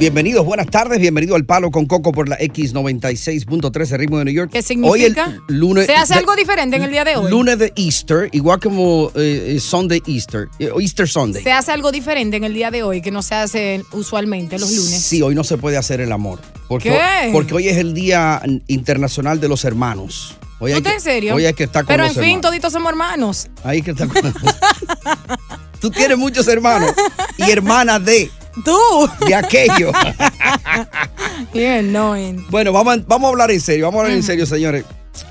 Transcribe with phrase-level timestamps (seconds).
[0.00, 4.50] Bienvenidos, buenas tardes, bienvenido al Palo con Coco por la X96.3 ritmo de New York.
[4.50, 5.26] ¿Qué significa?
[5.26, 5.84] Hoy el lunes.
[5.84, 7.30] ¿Se hace de- algo diferente en el día de hoy?
[7.30, 11.42] Lunes de Easter, igual como eh, eh, Sunday Easter, eh, Easter Sunday.
[11.42, 14.70] ¿Se hace algo diferente en el día de hoy que no se hace usualmente los
[14.74, 15.02] lunes?
[15.02, 16.38] Sí, hoy no se puede hacer el amor.
[16.66, 17.28] Porque, ¿Qué?
[17.30, 20.34] Porque hoy es el Día Internacional de los Hermanos.
[20.60, 21.34] Hoy ¿No hay que- en serio?
[21.34, 22.50] Hoy hay que estar con Pero los en fin, hermanos.
[22.50, 23.48] toditos somos hermanos.
[23.64, 24.32] Ahí que estar con
[25.80, 26.94] Tú tienes muchos hermanos
[27.36, 28.30] y hermanas de,
[28.64, 28.78] Tú.
[29.26, 29.92] de aquello.
[31.54, 32.44] You're annoying.
[32.50, 34.84] Bueno, vamos a, vamos a hablar en serio, vamos a hablar en serio, señores.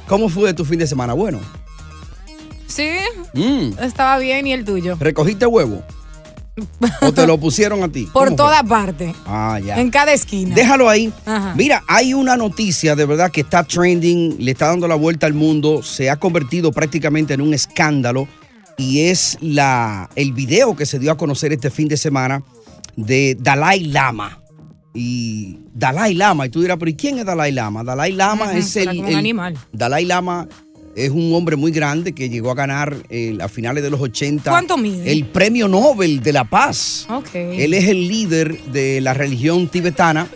[0.07, 1.13] ¿Cómo fue tu fin de semana?
[1.13, 1.40] Bueno,
[2.67, 2.88] Sí,
[3.34, 4.95] mm, estaba bien y el tuyo.
[5.00, 5.81] ¿recogiste huevo?
[7.01, 8.03] ¿O te lo pusieron a ti?
[8.13, 8.35] Por ¿Cómo fue?
[8.35, 9.16] toda parte.
[9.25, 9.79] Ah, ya.
[9.79, 10.53] En cada esquina.
[10.53, 11.11] Déjalo ahí.
[11.25, 11.53] Ajá.
[11.57, 15.34] Mira, hay una noticia de verdad que está trending, le está dando la vuelta al
[15.34, 18.28] mundo, se ha convertido prácticamente en un escándalo
[18.78, 22.44] y es la, el video que se dio a conocer este fin de semana
[22.95, 24.39] de Dalai Lama.
[24.94, 27.83] Y Dalai Lama, y tú dirás, pero ¿y quién es Dalai Lama?
[27.83, 29.57] Dalai Lama es el, animal.
[29.72, 30.47] Dalai Lama
[30.95, 34.49] es un hombre muy grande que llegó a ganar eh, a finales de los 80
[34.49, 35.11] ¿Cuánto mide?
[35.11, 37.05] el premio Nobel de la Paz.
[37.09, 37.29] Ok.
[37.35, 40.28] Él es el líder de la religión tibetana,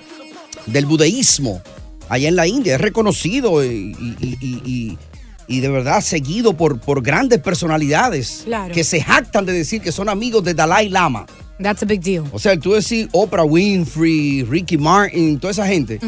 [0.67, 1.61] del budeísmo,
[2.07, 2.75] allá en la India.
[2.75, 3.67] Es reconocido y,
[3.99, 4.97] y- y- y-
[5.45, 8.73] y de verdad seguido por, por grandes personalidades Claro.
[8.73, 11.25] que se jactan de decir que son amigos de Dalai Lama.
[11.59, 12.25] That's a big deal.
[12.31, 15.99] O sea, tú decís Oprah Winfrey, Ricky Martin, toda esa gente.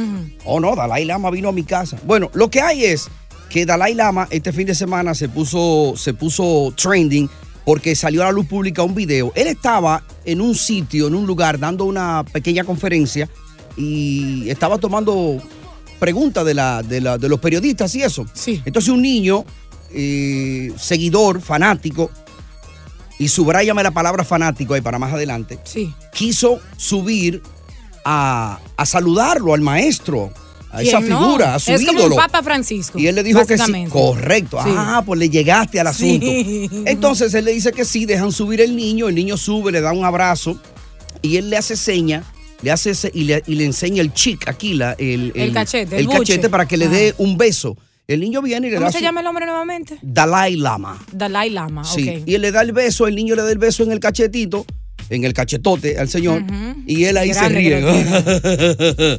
[0.43, 1.97] Oh, no, Dalai Lama vino a mi casa.
[2.05, 3.07] Bueno, lo que hay es
[3.49, 7.29] que Dalai Lama este fin de semana se puso, se puso trending
[7.63, 9.31] porque salió a la luz pública un video.
[9.35, 13.29] Él estaba en un sitio, en un lugar, dando una pequeña conferencia
[13.77, 15.37] y estaba tomando
[15.99, 18.25] preguntas de, la, de, la- de los periodistas y eso.
[18.33, 18.61] Sí.
[18.65, 19.45] Entonces un niño,
[19.93, 22.09] eh, seguidor, fanático,
[23.19, 25.93] y subrayame la palabra fanático ahí para más adelante, Sí.
[26.13, 27.41] quiso subir
[28.03, 30.31] a, a saludarlo al maestro,
[30.71, 32.15] a esa figura, a su es como ídolo.
[32.15, 32.99] un Papa Francisco.
[32.99, 33.85] Y él le dijo que sí.
[33.89, 34.57] Correcto.
[34.61, 34.69] Sí.
[34.75, 36.19] Ah, pues le llegaste al Sí.
[36.19, 36.89] asunto.
[36.89, 39.93] Entonces él le dice que sí, dejan subir el niño, el niño sube, le da
[39.93, 40.59] un abrazo
[41.21, 42.23] y él le hace seña,
[42.61, 46.09] le hace y, le, y le enseña el chic aquí, la, el, El cachete, el
[46.09, 47.77] cachete para que le dé un beso.
[48.07, 49.97] El niño viene y le ¿Cómo da se su- llama el hombre nuevamente?
[50.01, 51.03] Dalai Lama.
[51.11, 51.83] Dalai Lama.
[51.83, 52.07] Sí.
[52.07, 52.23] ok.
[52.27, 54.65] Y él le da el beso, el niño le da el beso en el cachetito,
[55.09, 56.43] en el cachetote al señor,
[56.85, 59.17] y él ahí Grande se ríe.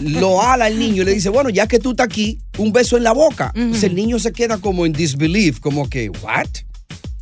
[0.00, 2.96] Lo ala el niño y le dice, bueno, ya que tú estás aquí, un beso
[2.96, 3.52] en la boca.
[3.54, 6.46] Entonces el niño se queda como en disbelief, como que, ¿what?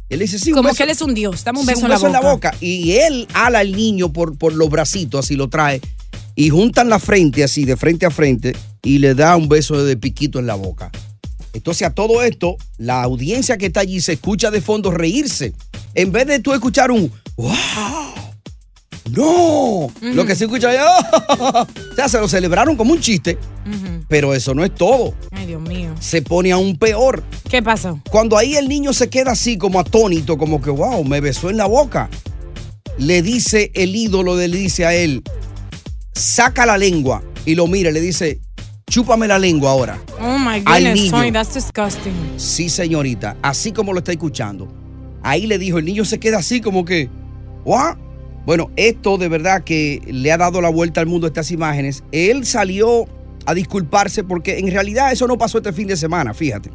[0.08, 1.44] Él dice, sí, un Como beso- que él es un dios.
[1.44, 2.54] Dame un sí, beso, en, la boca.
[2.60, 5.80] Y él ala al niño por, por los bracitos, así lo trae,
[6.34, 9.96] y juntan la frente así, de frente a frente, y le da un beso de
[9.96, 10.90] piquito en la boca.
[11.52, 15.52] Entonces a todo esto, la audiencia que está allí se escucha de fondo reírse.
[15.94, 17.54] En vez de tú escuchar un ¡Wow!
[19.10, 19.88] ¡No!
[20.02, 21.66] Lo que se escucha es "Oh".
[21.92, 23.38] O sea, se lo celebraron como un chiste,
[24.08, 25.14] pero eso no es todo.
[25.30, 25.94] Ay, Dios mío.
[26.00, 27.24] Se pone aún peor.
[27.48, 28.00] ¿Qué pasó?
[28.10, 31.56] Cuando ahí el niño se queda así como atónito, como que, wow, me besó en
[31.56, 32.10] la boca.
[32.98, 35.22] Le dice el ídolo, le dice a él,
[36.12, 38.40] saca la lengua y lo mira, le dice,
[38.88, 39.98] chúpame la lengua ahora.
[40.20, 41.10] Oh my Al goodness, niño.
[41.10, 42.14] Tony, that's disgusting.
[42.36, 44.68] Sí, señorita, así como lo está escuchando.
[45.22, 47.08] ahí le dijo, el niño se queda así como que,
[47.64, 47.96] ¿what?
[48.46, 52.02] Bueno, esto de verdad que le ha dado la vuelta al mundo estas imágenes.
[52.12, 53.06] Él salió
[53.44, 56.70] a disculparse porque en realidad eso no pasó este fin de semana, fíjate.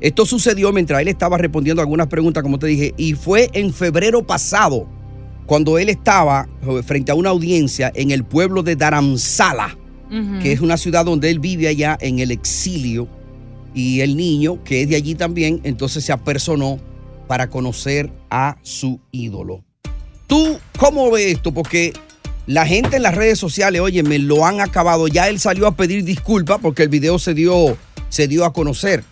[0.00, 4.26] Esto sucedió mientras él estaba respondiendo algunas preguntas, como te dije, y fue en febrero
[4.26, 4.88] pasado,
[5.46, 8.74] cuando él estaba eh, frente a una audiencia en el pueblo de
[10.42, 13.08] Que es una ciudad donde él vive allá en el exilio,
[13.74, 16.78] y el niño, que es de allí también, entonces se apersonó
[17.26, 19.64] para conocer a su ídolo.
[20.26, 21.52] ¿Tú cómo ves esto?
[21.52, 21.92] Porque
[22.46, 25.08] la gente en las redes sociales, oye, me lo han acabado.
[25.08, 27.76] Ya él salió a pedir disculpas porque el video se dio,
[28.08, 29.04] se dio a conocer.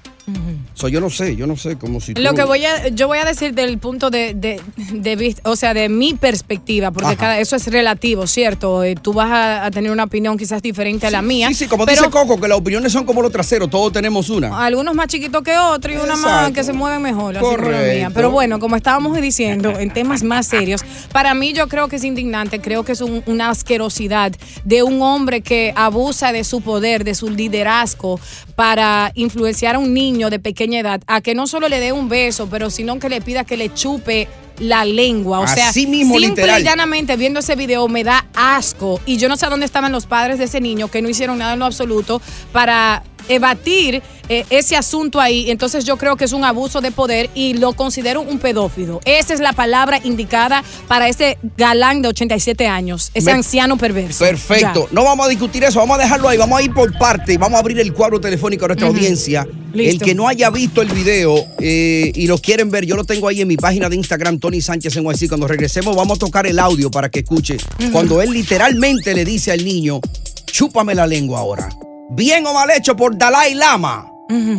[0.75, 3.07] So, yo no sé, yo no sé, como si Lo tú- que voy a, yo
[3.07, 4.61] voy a decir del punto de, de,
[4.93, 8.83] de vista, o sea, de mi perspectiva, porque cada, eso es relativo, ¿cierto?
[8.85, 11.49] Eh, tú vas a, a tener una opinión quizás diferente a la mía.
[11.49, 14.31] Sí, sí, como pero dice Coco, que las opiniones son como los traseros, todos tenemos
[14.31, 14.65] una.
[14.65, 17.95] algunos más chiquitos que otros y una más que se mueven mejor, Correcto.
[17.95, 18.11] mía.
[18.15, 20.83] Pero bueno, como estábamos diciendo, en temas más serios,
[21.13, 24.33] para mí yo creo que es indignante, creo que es un- una asquerosidad
[24.65, 28.19] de un hombre que abusa de su poder, de su liderazgo
[28.57, 32.11] para influenciar a un niño de pequeña edad a que no solo le dé un
[32.11, 34.29] beso, pero sino que le pida que le chupe
[34.59, 35.41] la lengua.
[35.41, 36.61] O sea, mismo, simple literal.
[36.61, 39.01] y llanamente viendo ese video me da asco.
[39.07, 41.55] Y yo no sé dónde estaban los padres de ese niño que no hicieron nada
[41.55, 42.21] en lo absoluto
[42.53, 45.51] para evadir eh, ese asunto ahí.
[45.51, 49.01] Entonces yo creo que es un abuso de poder y lo considero un pedófilo.
[49.05, 54.25] Esa es la palabra indicada para ese galán de 87 años, ese Me- anciano perverso.
[54.25, 54.87] Perfecto.
[54.87, 54.95] Ya.
[54.95, 57.37] No vamos a discutir eso, vamos a dejarlo ahí, vamos a ir por parte y
[57.37, 59.47] vamos a abrir el cuadro telefónico a nuestra audiencia.
[59.73, 60.05] Listo.
[60.05, 63.29] El que no haya visto el video eh, y lo quieren ver, yo lo tengo
[63.29, 65.29] ahí en mi página de Instagram, Tony Sánchez en YC.
[65.29, 67.57] Cuando regresemos vamos a tocar el audio para que escuche.
[67.93, 70.01] Cuando él literalmente le dice al niño,
[70.47, 71.69] chúpame la lengua ahora.
[72.13, 74.07] Bien o mal hecho por Dalai Lama.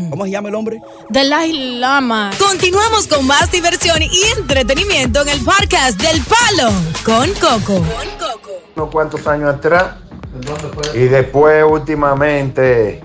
[0.10, 0.82] ¿Cómo se llama el hombre?
[1.10, 2.32] Dalai Lama.
[2.40, 6.72] Continuamos con más diversión y entretenimiento en el podcast del Palo
[7.06, 7.84] con Coco.
[8.76, 9.96] unos cuantos años atrás.
[10.94, 13.04] Y después, últimamente,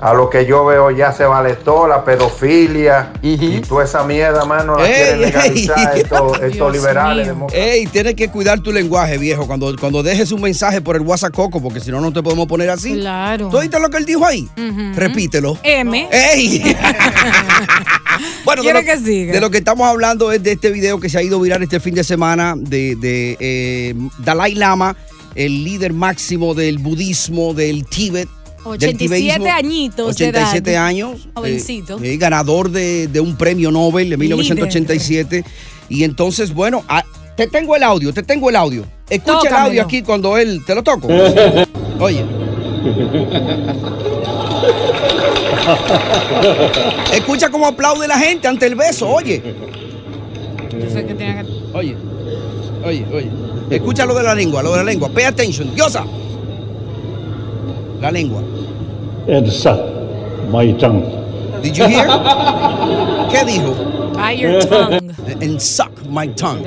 [0.00, 4.44] a lo que yo veo ya se vale todo, la pedofilia y toda esa mierda,
[4.44, 5.24] mano, la Ey, quieren ey.
[5.26, 7.28] legalizar estos, estos Dios liberales.
[7.52, 11.32] Ey, tienes que cuidar tu lenguaje, viejo, cuando, cuando dejes un mensaje por el WhatsApp
[11.32, 12.94] Coco, porque si no, no te podemos poner así.
[12.94, 13.48] Claro.
[13.48, 14.48] ¿Tú oíste lo que él dijo ahí?
[14.94, 15.56] Repítelo.
[15.62, 16.08] M.
[16.10, 16.76] ¡Ey!
[18.44, 19.32] bueno, de ¿Quiere lo, que siga?
[19.32, 21.80] de lo que estamos hablando es de este video que se ha ido viral este
[21.80, 24.96] fin de semana de, de, eh, Dalai Lama,
[25.34, 28.28] el líder máximo del budismo del Tíbet.
[28.72, 29.46] Del 87 tibeísmo.
[29.52, 30.86] añitos de 87 edad.
[30.86, 31.28] años.
[31.34, 31.98] Jovencito.
[32.02, 35.44] eh, eh, ganador de, de un premio Nobel de 1987.
[35.88, 37.04] Y entonces, bueno, ah,
[37.36, 38.84] te tengo el audio, te tengo el audio.
[39.10, 41.08] Escucha el audio aquí cuando él, te lo toco.
[42.00, 42.24] Oye.
[47.12, 49.42] Escucha cómo aplaude la gente ante el beso, oye.
[50.70, 51.96] Yo sé que tiene que- Oye,
[52.84, 53.30] oye, oye.
[53.70, 55.08] Escucha lo de la lengua, lo de la lengua.
[55.10, 55.74] Pay attention.
[55.74, 56.04] Diosa.
[58.04, 58.42] La lengua.
[61.62, 62.06] Did you hear?
[63.30, 63.72] ¿Qué dijo?
[64.12, 65.03] By your tongue.
[65.40, 66.64] And suck my tongue.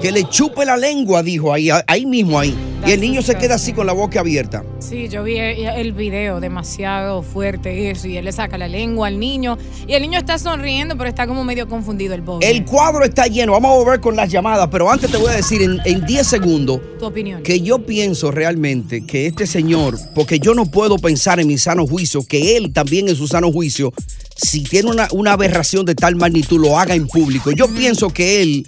[0.00, 2.54] Que le chupe la lengua, dijo ahí, ahí mismo ahí.
[2.86, 4.64] Y el niño se queda así con la boca abierta.
[4.78, 9.18] Sí, yo vi el video demasiado fuerte eso y él le saca la lengua al
[9.18, 12.48] niño y el niño está sonriendo pero está como medio confundido el pobre.
[12.48, 13.52] El cuadro está lleno.
[13.52, 16.26] Vamos a volver con las llamadas, pero antes te voy a decir en, en 10
[16.26, 17.42] segundos tu opinión.
[17.42, 21.86] que yo pienso realmente que este señor, porque yo no puedo pensar en mi sano
[21.86, 23.92] juicio, que él también en su sano juicio,
[24.40, 27.50] si tiene una, una aberración de tal magnitud, lo haga en público.
[27.50, 28.66] Yo pienso que él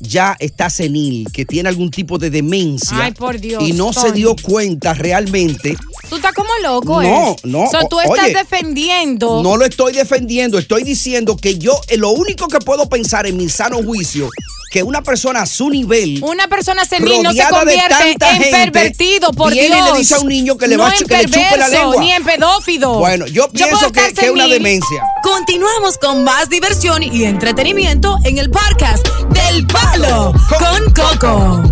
[0.00, 2.96] ya está senil, que tiene algún tipo de demencia.
[3.00, 5.76] Ay, por Dios, Y no se dio cuenta realmente.
[6.08, 7.36] Tú estás como loco, No, ¿eh?
[7.44, 9.42] no, O sea, tú o- estás oye, defendiendo.
[9.44, 13.36] No lo estoy defendiendo, estoy diciendo que yo, eh, lo único que puedo pensar en
[13.36, 14.28] mi sano juicio,
[14.72, 19.30] que una persona a su nivel Una persona senil no se convierte en gente, pervertido,
[19.32, 19.92] por viene y Dios.
[19.92, 21.72] le dice a un niño que le no va a que le chupe la perverso,
[21.78, 22.00] lengua.
[22.02, 22.98] Ni en pedófido.
[22.98, 25.04] Bueno, yo pienso que, es una demencia.
[25.22, 31.62] Continuamos con más diversión y entretenimiento en el podcast del Palo con Coco.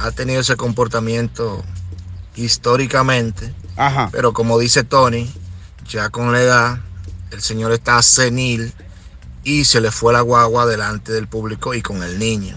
[0.00, 1.62] Ha tenido ese comportamiento
[2.34, 4.08] históricamente, Ajá.
[4.10, 5.30] pero como dice Tony,
[5.88, 6.78] ya con la edad,
[7.30, 8.72] el señor está senil
[9.44, 12.56] y se le fue la guagua delante del público y con el niño.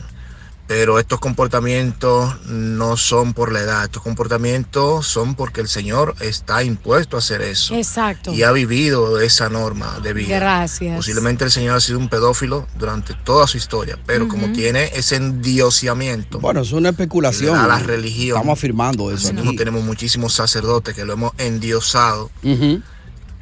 [0.67, 6.63] Pero estos comportamientos no son por la edad, estos comportamientos son porque el Señor está
[6.63, 7.75] impuesto a hacer eso.
[7.75, 8.33] Exacto.
[8.33, 10.39] Y ha vivido esa norma de vida.
[10.39, 10.95] Gracias.
[10.97, 15.17] Posiblemente el Señor ha sido un pedófilo durante toda su historia, pero como tiene ese
[15.17, 17.53] endiosamiento, Bueno, es una especulación.
[17.55, 18.37] Da la religión.
[18.37, 19.55] Estamos afirmando eso aquí.
[19.55, 22.31] tenemos muchísimos sacerdotes que lo hemos endiosado.
[22.43, 22.81] Ujú.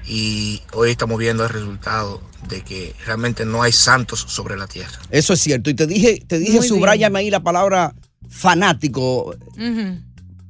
[0.08, 5.00] Y hoy estamos viendo el resultado de que realmente no hay santos sobre la tierra.
[5.10, 5.70] Eso es cierto.
[5.70, 7.94] Y te dije, te dije, subrayame ahí la palabra
[8.28, 9.36] fanático.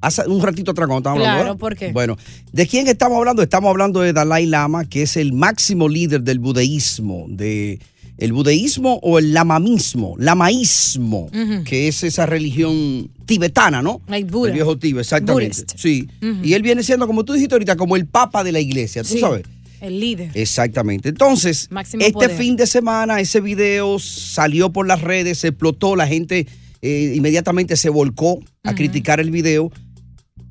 [0.02, 1.44] Hace un ratito atrás cuando estábamos hablando.
[1.44, 1.58] Claro.
[1.58, 1.92] ¿por qué?
[1.92, 2.18] Bueno,
[2.52, 3.42] ¿de quién estamos hablando?
[3.42, 7.80] Estamos hablando de Dalai Lama, que es el máximo líder del budeísmo, de
[8.18, 11.30] el budeísmo o el lamamismo, lamaísmo,
[11.66, 14.02] que es esa religión tibetana, ¿no?
[14.08, 14.50] Like Buddha.
[14.50, 15.62] El viejo Tíbet, exactamente.
[15.64, 15.78] Buddhist.
[15.78, 16.08] Sí.
[16.44, 19.10] Y él viene siendo, como tú dijiste ahorita, como el papa de la iglesia, ¿tú
[19.10, 19.44] Sí, sabes?
[19.82, 20.32] El líder.
[20.36, 21.10] Exactamente.
[21.10, 22.38] Entonces, Máximo este poder.
[22.38, 26.48] fin de semana ese video salió por las redes, se explotó, la gente
[26.82, 29.72] eh, inmediatamente se volcó a criticar el video.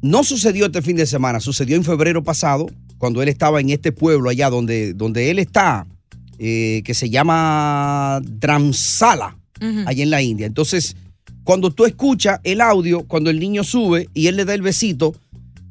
[0.02, 2.66] No sucedió este fin de semana, sucedió en febrero pasado,
[2.98, 5.86] cuando él estaba en este pueblo allá donde, donde él está,
[6.44, 9.84] eh, que se llama Dramsala, Ujú.
[9.86, 10.44] allá en la India.
[10.44, 10.96] Entonces,
[11.44, 15.14] cuando tú escuchas el audio, cuando el niño sube y él le da el besito,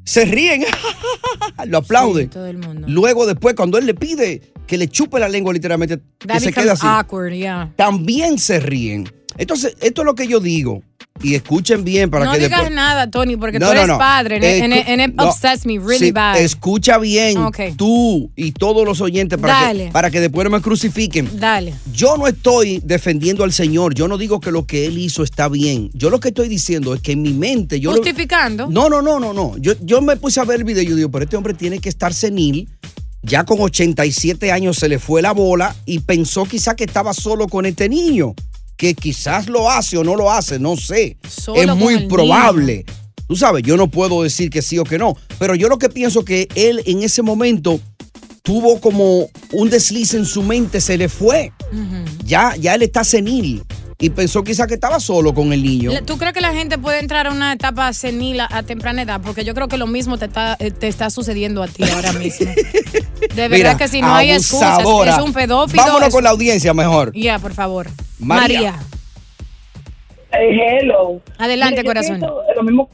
[0.04, 0.64] se ríen,
[1.66, 2.24] lo aplauden.
[2.24, 2.86] Sí, todo el mundo.
[2.88, 6.72] Luego, después, cuando él le pide que le chupe la lengua, literalmente, que se queda
[6.72, 7.70] así, awkward, yeah.
[7.76, 9.12] también se ríen.
[9.36, 10.82] Entonces, esto es lo que yo digo.
[11.22, 12.74] Y escuchen bien para no que digas después.
[12.74, 13.98] nada, Tony, porque No, tú eres no.
[13.98, 14.38] padre.
[14.58, 15.28] It no.
[15.28, 16.40] upsets me really Sí, bad.
[16.40, 17.36] Escucha bien,
[17.76, 21.28] tú y todos los oyentes, para que, para que después no me crucifiquen.
[21.38, 21.74] Dale.
[21.92, 23.94] Yo no estoy defendiendo al Señor.
[23.94, 25.90] Yo no digo que lo que Él hizo está bien.
[25.94, 27.78] Yo lo que estoy diciendo es que en mi mente.
[27.78, 28.66] Yo lo- Justificando.
[28.68, 29.56] no, no, no, no, no.
[29.58, 31.78] Yo, yo me puse a ver el video y yo digo, pero este hombre tiene
[31.78, 32.68] que estar senil.
[33.22, 37.46] Ya con 87 años se le fue la bola y pensó quizás que estaba solo
[37.46, 38.34] con este niño.
[38.82, 41.16] Que quizás lo hace o no lo hace, no sé.
[41.28, 42.84] Solo es muy probable.
[43.28, 45.16] Tú sabes, yo no puedo decir que sí o que no.
[45.38, 47.78] Pero yo lo que pienso que él en ese momento
[48.42, 51.52] tuvo como un desliz en su mente, se le fue.
[52.24, 53.62] Ya, ya él está senil.
[54.02, 55.92] Y pensó quizás que estaba solo con el niño.
[56.04, 59.20] ¿Tú crees que la gente puede entrar a una etapa senil a, a temprana edad?
[59.24, 62.12] Porque yo creo que lo mismo te está, eh, te está sucediendo a ti ahora
[62.18, 62.50] mismo.
[62.52, 65.82] De verdad Mira, que si no hay excusas, es un pedófilo.
[65.84, 67.12] Vámonos es- con la audiencia mejor.
[67.14, 67.88] Ya, por favor.
[68.18, 68.72] María.
[68.72, 68.74] María.
[70.32, 71.20] Eh, hello.
[71.38, 72.20] Adelante, Mire, yo corazón.
[72.56, 72.88] Lo mismo,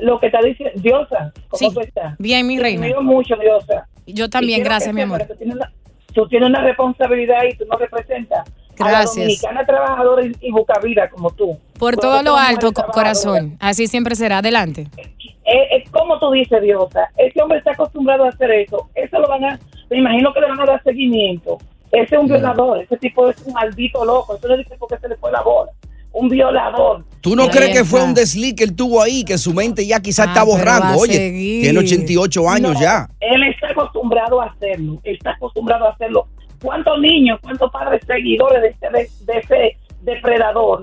[0.00, 2.14] lo que está diciendo Diosa, ¿cómo tú estás?
[2.18, 2.82] Bien, mi Te reina.
[2.82, 3.88] admiro mucho, Diosa.
[4.06, 5.24] Yo también, gracias, mi amor.
[5.26, 5.72] Tú tienes, una,
[6.12, 8.46] tú tienes una responsabilidad y tú nos representas
[8.84, 9.16] a la Gracias.
[9.16, 11.58] dominicana trabajadora y, y busca vida como tú.
[11.78, 13.56] Por todo lo alto, corazón.
[13.60, 14.38] Así siempre será.
[14.38, 14.88] Adelante.
[14.98, 18.88] Eh, es como tú dices, Diosa, ese hombre está acostumbrado a hacer eso.
[18.94, 19.58] Eso lo van a,
[19.90, 21.58] me imagino que le van a dar seguimiento.
[21.92, 24.34] Ese es un violador, ese tipo es un maldito loco.
[24.36, 25.70] Eso le dice porque se le fue la bola.
[26.12, 27.04] Un violador.
[27.20, 28.08] ¿Tú no Ahí crees que fue está.
[28.08, 30.98] un desliz que él tuvo ahí, que su mente ya quizás Ah, está borrando?
[30.98, 31.62] Oye, seguir.
[31.62, 33.06] tiene 88 años No, ya.
[33.20, 34.98] Él está acostumbrado a hacerlo.
[35.04, 36.26] Está acostumbrado a hacerlo.
[36.66, 40.82] ¿Cuántos niños, cuántos padres seguidores de, este- de, de ese depredador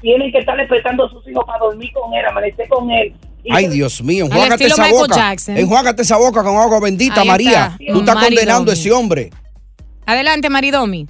[0.00, 3.14] tienen que estarle prestando a sus hijos para dormir con él, amanecer con él?
[3.50, 5.14] Ay, Dios mío, enjuágate esa Michael boca.
[5.14, 5.56] Jackson.
[5.56, 7.76] Enjuágate esa boca con agua bendita, Ahí María.
[7.80, 7.92] está.
[7.92, 8.36] Tú estás Maridomi.
[8.36, 9.30] condenando a ese hombre.
[10.04, 11.06] Adelante, Maridomi.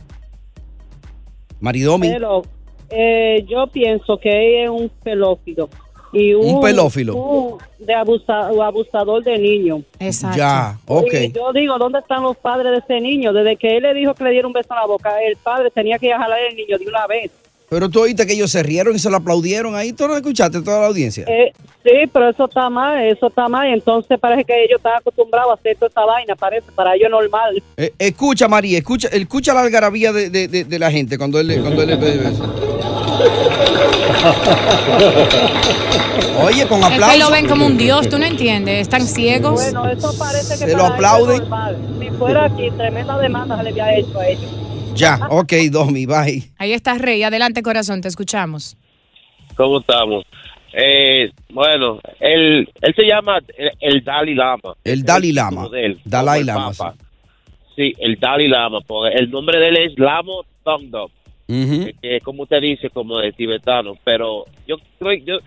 [1.60, 2.08] Maridomi.
[2.08, 2.42] Pero
[2.90, 5.68] eh, yo pienso que es un pelófilo.
[6.12, 7.14] Y un, Un pelófilo.
[7.16, 9.80] un de abusa- o abusador de niños.
[9.98, 10.36] Exacto.
[10.38, 11.12] Ya, ok.
[11.14, 13.32] Y yo digo, ¿dónde están los padres de ese niño?
[13.32, 15.70] Desde que él le dijo que le diera un beso en la boca, el padre
[15.70, 17.30] tenía que ir a jalar al niño de una vez.
[17.68, 19.92] Pero tú oíste que ellos se rieron y se lo aplaudieron ahí.
[19.92, 21.24] ¿Tú no escuchaste toda la audiencia?
[21.28, 21.52] Eh,
[21.84, 23.72] sí, pero eso está mal, eso está mal.
[23.72, 27.62] Entonces parece que ellos están acostumbrados a hacer toda esa vaina, parece, para ellos normal.
[27.76, 31.46] Eh, escucha, María, escucha, escucha la algarabía de, de- de- de la gente cuando él,
[31.46, 32.89] le- cuando él le.
[36.42, 38.82] Oye, con Es que lo ven como un dios, tú no entiendes.
[38.82, 39.60] Están ciegos.
[39.72, 41.38] Bueno, eso parece que Se lo aplauden.
[41.40, 41.76] normal.
[42.00, 44.50] Si fuera aquí, tremenda demanda se le había hecho a ellos.
[44.94, 46.42] Ya, ok, Domi, bye.
[46.58, 47.22] Ahí está Rey.
[47.22, 48.76] Adelante, corazón, te escuchamos.
[49.56, 50.24] ¿Cómo estamos?
[50.72, 54.74] Eh, bueno, él, él se llama el, el Dalai Lama.
[54.84, 55.68] El Dalai Lama.
[56.04, 56.72] Dalai Lama.
[57.76, 58.80] Sí, el Dalai Lama.
[58.86, 61.10] Porque el nombre de él es Lamo Tongdok,
[62.00, 63.94] Que es como usted dice, como de tibetano.
[64.04, 65.38] Pero yo creo, yo,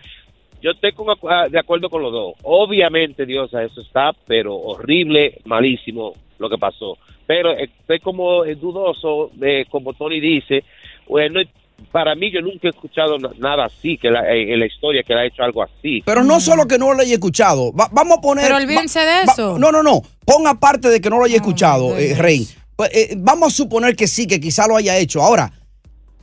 [0.62, 2.34] yo estoy con ah, de acuerdo con los dos.
[2.44, 6.98] Obviamente, Dios, eso está, pero horrible, malísimo lo que pasó.
[7.26, 10.64] Pero estoy como eh, dudoso de, como Tony dice,
[11.08, 11.40] bueno,
[11.92, 15.14] para mí yo nunca he escuchado na- nada así, que la- en la historia que
[15.14, 16.02] le ha hecho algo así.
[16.06, 17.72] Pero no solo que no lo haya escuchado.
[17.74, 18.46] Va- vamos a poner.
[18.46, 19.58] Pero olvídense de va- eso.
[19.58, 20.02] no, no, no.
[20.26, 22.46] Pon aparte de que no lo haya escuchado, eh, Rey.
[22.76, 25.22] Pues, eh, vamos a suponer que sí, que quizá lo haya hecho.
[25.22, 25.52] Ahora,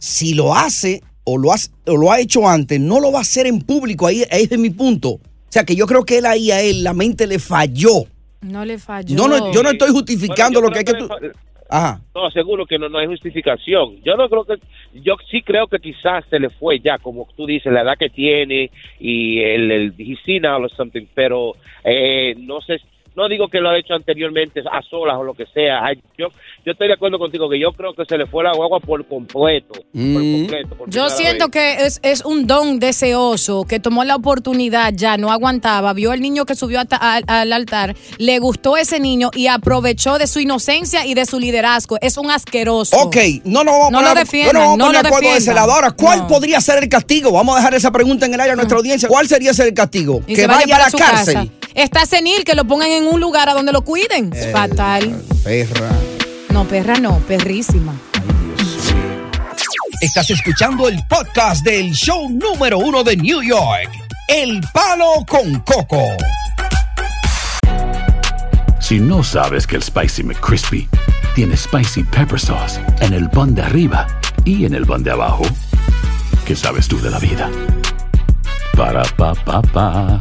[0.01, 3.23] si lo hace o lo, has- o lo ha hecho antes, no lo va a
[3.23, 4.07] hacer en público.
[4.09, 5.11] Ahí, ahí es mi punto.
[5.11, 5.21] O
[5.53, 8.05] sea, que yo creo que él ahí a él, la mente le falló.
[8.41, 9.15] No le falló.
[9.15, 10.95] No, no, yo no estoy justificando Bueno, lo que hay que.
[10.95, 11.39] tú- le fa-
[11.73, 12.01] Ajá.
[12.17, 14.03] No, seguro que no, no hay justificación.
[14.05, 14.55] Yo no creo que,
[15.05, 18.11] yo sí creo que quizás se le fue ya, como tú dices, la edad que
[18.11, 19.95] tiene y el, el
[20.49, 21.55] or something, pero
[21.85, 22.81] eh, no sé,
[23.17, 25.85] No digo que lo ha hecho anteriormente a solas o lo que sea.
[25.85, 26.29] Ay, Yo,
[26.65, 29.05] yo estoy de acuerdo contigo que yo creo que se le fue la guagua por
[29.07, 29.75] completo.
[29.75, 31.53] Por completo por Yo siento vez.
[31.53, 36.21] que es, es un don deseoso que tomó la oportunidad, ya no aguantaba, vio al
[36.21, 40.39] niño que subió hasta al, al altar, le gustó ese niño y aprovechó de su
[40.41, 41.97] inocencia y de su liderazgo.
[42.01, 42.97] Es un asqueroso.
[42.97, 45.29] Ok, no nos vamos a No poner, lo defiendan, no no poner lo de acuerdo
[45.31, 45.55] de ese defiendan.
[45.57, 45.73] lado.
[45.73, 46.29] Ahora, ¿cuál No.
[46.29, 47.33] podría ser el castigo?
[47.33, 49.09] Vamos a dejar esa pregunta en el aire a nuestra audiencia.
[49.09, 50.23] ¿Cuál sería ese el castigo?
[50.27, 51.35] Y que vaya a la cárcel.
[51.35, 51.47] casa.
[51.75, 54.33] Está senil, que lo pongan en un lugar a donde lo cuiden.
[54.35, 55.23] Es fatal.
[55.45, 55.91] Perra.
[56.51, 57.95] No, perra no, perrísima.
[60.01, 63.91] Estás escuchando el podcast del show número uno de New York,
[64.27, 66.03] El Palo con Coco.
[68.81, 70.89] Si no sabes que el Spicy McCrispy
[71.35, 74.07] tiene Spicy Pepper Sauce en el pan de arriba
[74.45, 75.45] y en el pan de abajo,
[76.45, 77.49] ¿qué sabes tú de la vida?
[78.77, 80.21] Para, pa, pa, pa.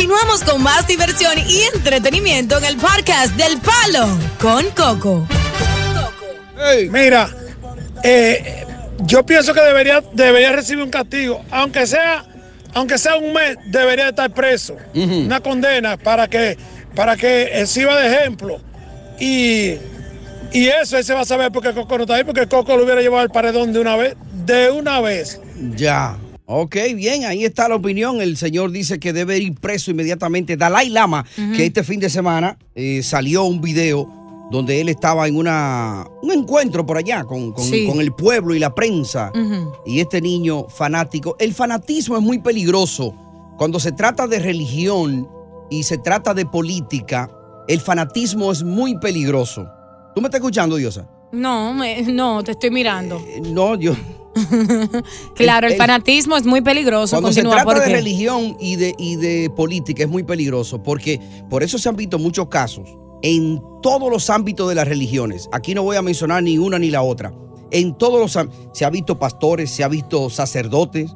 [0.00, 4.08] Continuamos con más diversión y entretenimiento en el podcast del Palo
[4.40, 5.28] con Coco.
[6.90, 7.28] Mira,
[8.02, 8.64] eh,
[9.00, 12.24] yo pienso que debería, debería recibir un castigo, aunque sea,
[12.72, 14.74] aunque sea un mes, debería estar preso.
[14.94, 16.56] Una condena para que,
[16.96, 18.58] para que sirva de ejemplo.
[19.18, 19.74] Y,
[20.50, 22.84] y eso él se va a saber porque Coco no está ahí, porque Coco lo
[22.84, 24.16] hubiera llevado al paredón de una vez,
[24.46, 25.42] de una vez.
[25.76, 26.16] Ya.
[26.52, 28.20] Ok, bien, ahí está la opinión.
[28.20, 30.56] El señor dice que debe ir preso inmediatamente.
[30.56, 31.24] Dalai Lama,
[31.56, 36.32] que este fin de semana eh, salió un video donde él estaba en una, un
[36.32, 37.86] encuentro por allá con, con- Sí.
[37.86, 39.30] con el pueblo y la prensa.
[39.86, 41.36] Y este niño fanático.
[41.38, 43.14] El fanatismo es muy peligroso.
[43.56, 45.28] Cuando se trata de religión
[45.70, 47.30] y se trata de política,
[47.68, 49.68] el fanatismo es muy peligroso.
[50.16, 51.08] ¿Tú me estás escuchando, Diosa?
[51.30, 53.22] No, me- no, te estoy mirando.
[53.52, 53.92] No, yo.
[55.34, 57.16] Claro, el, el- fanatismo es muy peligroso.
[57.16, 60.82] Cuando Continúa, se trata ¿por de religión y de, y de política es muy peligroso
[60.82, 62.88] porque por eso se han visto muchos casos
[63.22, 65.48] en todos los ámbitos de las religiones.
[65.52, 67.32] Aquí no voy a mencionar ni una ni la otra.
[67.70, 71.10] En todos los se ha visto pastores, se ha visto sacerdotes,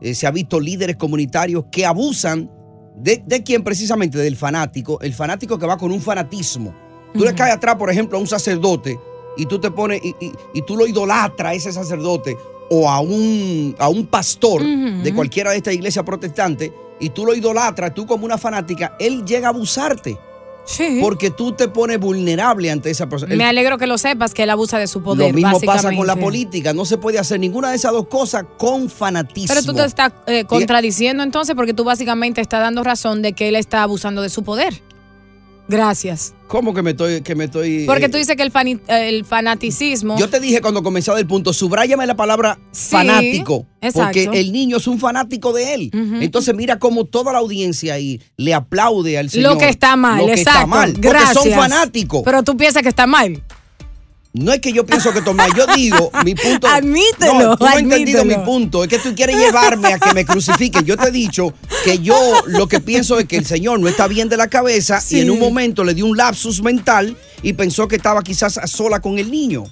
[0.00, 2.50] eh, se ha visto líderes comunitarios que abusan
[2.96, 6.74] de, de quién precisamente del fanático, el fanático que va con un fanatismo.
[7.12, 8.98] Tú le caes atrás, por ejemplo, a un sacerdote
[9.36, 12.36] y tú te pones y, y- y tú lo idolatras a ese sacerdote
[12.70, 17.34] o a un, a un pastor de cualquiera de estas iglesias protestantes y tú lo
[17.34, 20.18] idolatras, tú como una fanática, él llega a abusarte.
[21.00, 23.34] Porque tú te pones vulnerable ante esa persona.
[23.34, 25.28] Me alegro que lo sepas, que él abusa de su poder.
[25.28, 26.72] Lo mismo pasa con la política.
[26.74, 29.48] No se puede hacer ninguna de esas dos cosas con fanatismo.
[29.52, 33.48] Pero tú te estás eh, contradiciendo entonces porque tú básicamente estás dando razón de que
[33.48, 34.80] él está abusando de su poder.
[35.70, 36.34] Gracias.
[36.48, 37.86] ¿Cómo que me estoy, que me estoy?
[37.86, 38.50] Porque eh, tú dices que el,
[38.88, 40.18] eh, el fanaticismo...
[40.18, 43.66] Yo te dije cuando comenzaba el punto, subráyame la palabra Sí, fanático.
[43.80, 44.18] exacto.
[44.24, 45.90] Porque el niño es un fanático de él.
[46.20, 49.52] Entonces mira cómo toda la audiencia ahí le aplaude al señor.
[49.52, 50.58] Lo que está mal, Lo que exacto.
[50.58, 50.92] está mal.
[50.92, 51.34] Porque Gracias.
[51.44, 52.22] son fanáticos.
[52.24, 53.40] Pero tú piensas que está mal.
[54.32, 56.68] No es que yo pienso que tomar, yo digo, mi punto.
[56.68, 58.84] Admítelo, No, tú no has entendido mi punto.
[58.84, 60.84] Es que tú quieres llevarme a que me crucifiquen.
[60.84, 61.52] Yo te he dicho
[61.84, 62.16] que yo
[62.46, 65.30] lo que pienso es que el Señor no está bien de la cabeza y en
[65.30, 69.30] un momento le dio un lapsus mental y pensó que estaba quizás sola con el
[69.30, 69.64] niño.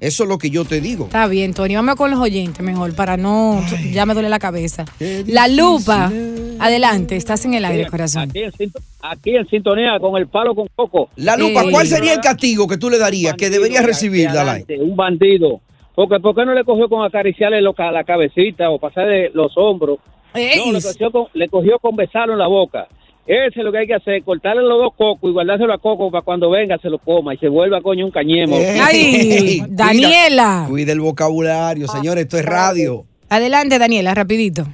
[0.00, 1.06] Eso es lo que yo te digo.
[1.06, 1.74] Está bien, Tony.
[1.74, 3.62] Vamos con los oyentes mejor para no.
[3.92, 4.84] Ya me duele la cabeza.
[5.26, 6.10] La lupa.
[6.58, 8.30] Adelante, estás en el aire, corazón.
[8.30, 11.10] Aquí en, aquí en sintonía con el palo con coco.
[11.16, 14.64] La lupa, ¿cuál sería el castigo que tú le darías, que debería recibir, Dalai?
[14.80, 15.60] Un bandido.
[15.94, 19.98] Porque ¿por qué no le cogió con acariciarle lo la cabecita o pasarle los hombros?
[20.34, 22.86] No, le cogió, con, le cogió con besarlo en la boca.
[23.26, 26.10] Ese es lo que hay que hacer, cortarle los dos cocos y guardárselo a Coco
[26.12, 28.56] para cuando venga se lo coma y se vuelva coño un cañemo.
[28.56, 30.66] Ay, Cuida- Daniela.
[30.68, 33.02] Cuida el vocabulario, señor, esto es radio.
[33.28, 34.64] Adelante, Daniela, rapidito.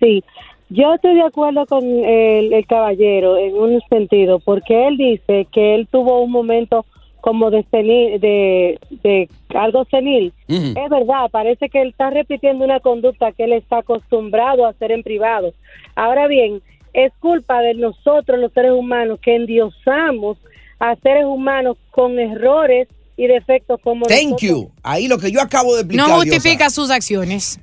[0.00, 0.24] Sí,
[0.70, 5.74] yo estoy de acuerdo con el, el caballero en un sentido, porque él dice que
[5.74, 6.86] él tuvo un momento
[7.20, 10.32] como de, senil- de, de algo senil.
[10.48, 14.90] Es verdad, parece que él está repitiendo una conducta que él está acostumbrado a hacer
[14.92, 15.52] en privado.
[15.96, 20.38] Ahora bien, es culpa de nosotros los seres humanos que endiosamos
[20.78, 24.40] a seres humanos con errores y defectos como Thank nosotros.
[24.40, 24.70] you.
[24.82, 26.08] Ahí lo que yo acabo de explicar.
[26.08, 26.36] No Diosa.
[26.36, 27.60] justifica sus acciones.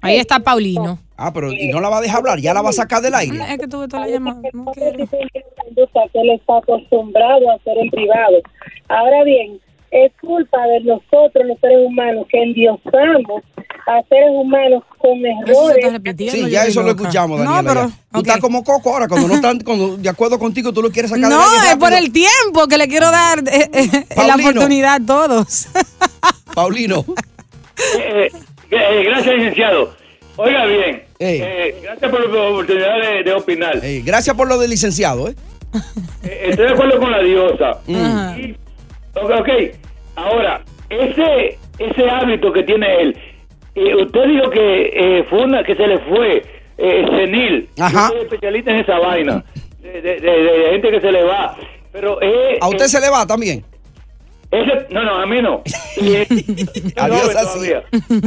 [0.00, 0.98] Ahí está Paulino.
[1.16, 2.40] Ah, pero ¿y no la va a dejar hablar?
[2.40, 3.38] ¿Ya la va a sacar del aire?
[3.48, 4.40] Es que tuve toda la llamada.
[4.52, 8.38] No que él está acostumbrado a hacer en privado.
[8.88, 9.60] Ahora bien,
[9.92, 13.42] es culpa de nosotros, los seres humanos, que endiosamos
[13.86, 16.30] a seres humanos con errores.
[16.30, 17.62] Sí, ya eso lo escuchamos, Daniela.
[17.62, 17.92] No, pero-.
[18.12, 21.10] Tú estás como Coco ahora, cuando no están cuando, de acuerdo contigo, tú lo quieres
[21.10, 21.40] sacar No,
[21.70, 24.50] es por el tiempo que le quiero dar eh, eh, la Paulino.
[24.50, 25.68] oportunidad a todos.
[26.54, 27.04] Paulino.
[27.98, 28.30] Eh,
[28.70, 29.94] eh, gracias, licenciado.
[30.36, 33.78] Oiga bien, eh, gracias por la oportunidad de, de opinar.
[33.82, 35.34] Eh, gracias por lo del licenciado, ¿eh?
[36.24, 37.78] Eh, Estoy de acuerdo con la diosa.
[37.86, 38.38] Mm.
[38.38, 38.56] Y-
[39.14, 39.48] ok, ok.
[40.16, 43.16] ahora, ese ese hábito que tiene él,
[43.74, 46.42] eh, usted dijo que eh, fue una que se le fue
[46.78, 47.68] eh, senil.
[47.78, 48.08] Ajá.
[48.08, 49.44] Yo soy especialista en esa vaina,
[49.80, 51.56] de, de- de- de gente que se le va.
[51.92, 53.64] Pero eh, ¿A usted eh, se le va también?
[54.50, 55.62] ese- no, no, a mí no.
[55.96, 56.16] Y,
[56.96, 57.72] Adiós así.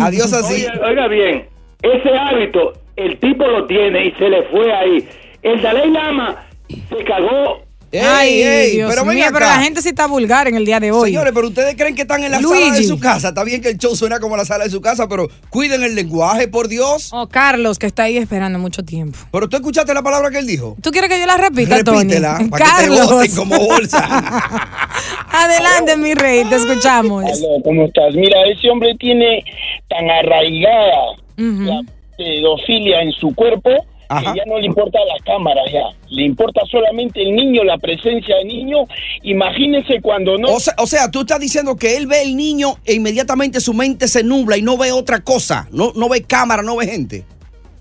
[0.02, 0.66] Adiós así.
[0.66, 1.46] Oiga, oiga bien,
[1.82, 5.08] ese hábito, el tipo lo tiene y se le fue ahí.
[5.44, 6.44] El Dalai Lama
[6.90, 7.62] se cagó.
[8.02, 10.92] Ay, ey, Dios pero mío, pero la gente sí está vulgar en el día de
[10.92, 11.12] hoy.
[11.12, 13.30] Señores, pero ustedes creen que están en la sala de su casa.
[13.30, 15.96] Está bien que el show suena como la sala de su casa, pero cuiden el
[15.96, 17.10] lenguaje, por Dios.
[17.14, 19.18] O Carlos, que está ahí esperando mucho tiempo.
[19.32, 20.76] Pero tú escuchaste la palabra que él dijo.
[20.82, 22.00] ¿Tú quieres que yo la repita, Tony?
[22.00, 23.36] Repítela, para que te Carlos.
[23.36, 24.06] como bolsa.
[25.32, 27.24] Adelante, mi rey, te escuchamos.
[27.24, 28.14] Aló, ¿cómo estás?
[28.16, 29.44] Mira, ese hombre tiene
[29.90, 31.82] tan arraigada la
[32.18, 33.70] pedofilia en su cuerpo
[34.10, 34.34] Ajá.
[34.34, 35.84] que ya no le importa la cámara ya.
[36.10, 38.86] Le importa solamente el niño, la presencia del niño.
[39.24, 40.50] Imagínese cuando no...
[40.50, 43.74] O sea, o sea, tú estás diciendo que él ve el niño e inmediatamente su
[43.74, 45.68] mente se nubla y no ve otra cosa.
[45.72, 47.26] No, no ve cámara, no ve gente.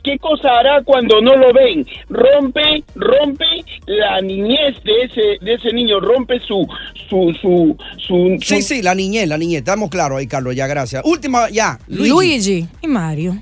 [0.05, 1.87] ¿Qué cosa hará cuando no lo ven?
[2.11, 3.47] Rompe, rompe
[3.87, 6.69] la niñez de ese, de ese niño, rompe su,
[7.09, 9.61] su, su, su, Sí, sí, la niñez, la niñez.
[9.61, 11.03] Estamos claros ahí, Carlos, ya, gracias.
[11.07, 11.79] Última, ya.
[11.89, 12.69] Luigi.
[12.83, 13.41] y Mario.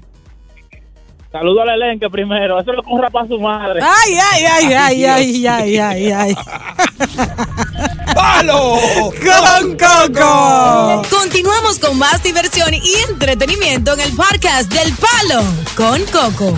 [1.32, 2.60] Saludo al elenco primero.
[2.60, 3.80] Eso lo corra para su madre.
[3.82, 6.34] Ay, ay, ay, ay, ay, ay, ay, ay.
[8.14, 8.78] ¡Palo!
[9.16, 11.02] ¡Con Coco!
[11.08, 15.42] Continuamos con más diversión y entretenimiento en el podcast del Palo
[15.74, 16.54] con Coco.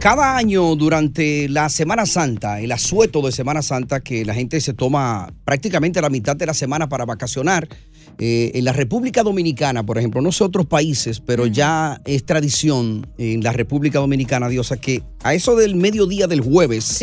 [0.00, 4.72] Cada año durante la Semana Santa, el asueto de Semana Santa, que la gente se
[4.72, 7.68] toma prácticamente la mitad de la semana para vacacionar,
[8.18, 13.06] eh, en la República Dominicana, por ejemplo, no sé otros países, pero ya es tradición
[13.16, 16.98] en la República Dominicana, Diosa, que a eso del mediodía del jueves,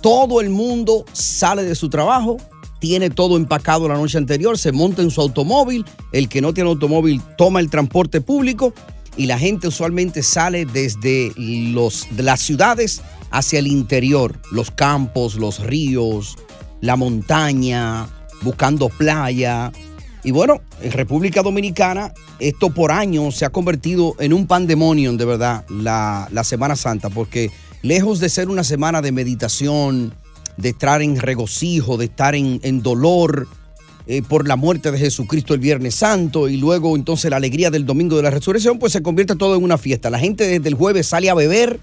[0.00, 2.36] todo el mundo sale de su trabajo,
[2.78, 6.70] tiene todo empacado la noche anterior, se monta en su automóvil, el que no tiene
[6.70, 8.74] automóvil toma el transporte público
[9.16, 15.36] y la gente usualmente sale desde los, de las ciudades hacia el interior, los campos,
[15.36, 16.36] los ríos,
[16.80, 18.06] la montaña,
[18.42, 19.72] buscando playa.
[20.24, 25.24] Y bueno, en República Dominicana esto por años se ha convertido en un pandemonium de
[25.26, 27.50] verdad, la, Semana Santa, porque
[27.82, 30.14] lejos de ser una semana de meditación,
[30.56, 33.46] de estar en regocijo, de estar en, en dolor,
[34.06, 37.86] eh, por la muerte de Jesucristo el Viernes Santo y luego entonces la alegría del
[37.86, 40.10] domingo de la resurrección, pues se convierte todo en una fiesta.
[40.10, 41.80] La gente desde el jueves sale a beber,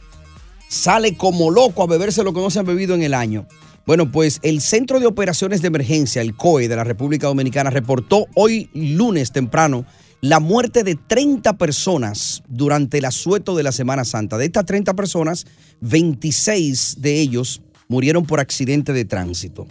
[0.68, 3.48] sale como loco a beberse lo que no se han bebido en el año.
[3.86, 8.28] Bueno, pues el Centro de Operaciones de Emergencia, el COE de la República Dominicana, reportó
[8.36, 9.86] hoy lunes temprano
[10.22, 14.38] la muerte de 30 personas durante el asueto de la Semana Santa.
[14.38, 15.48] De estas 30 personas,
[15.82, 19.68] 26 de ellos murieron por accidente de tránsito.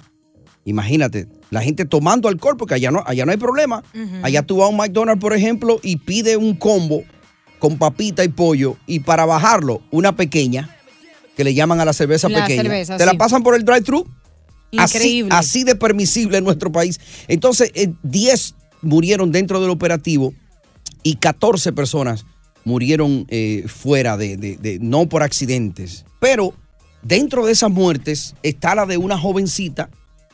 [0.65, 3.83] Imagínate, la gente tomando alcohol, porque allá no, allá no hay problema.
[4.23, 7.05] Allá tú vas a un McDonald's, por ejemplo, y pide un combo
[7.61, 10.77] con papita y pollo, y para bajarlo, una pequeña,
[11.41, 12.61] que le llaman a la cerveza La pequeña.
[12.65, 14.07] cerveza, te la pasan por el drive-thru.
[14.77, 15.31] Así, Increíble.
[15.35, 17.01] así de permisible en nuestro país.
[17.29, 20.35] Entonces, eh, 10 murieron dentro del operativo
[21.03, 22.27] y 14 personas
[22.65, 26.05] murieron eh, fuera de, de- de- no por accidentes.
[26.21, 26.53] Pero
[27.03, 29.89] dentro de esas muertes está la de una jovencita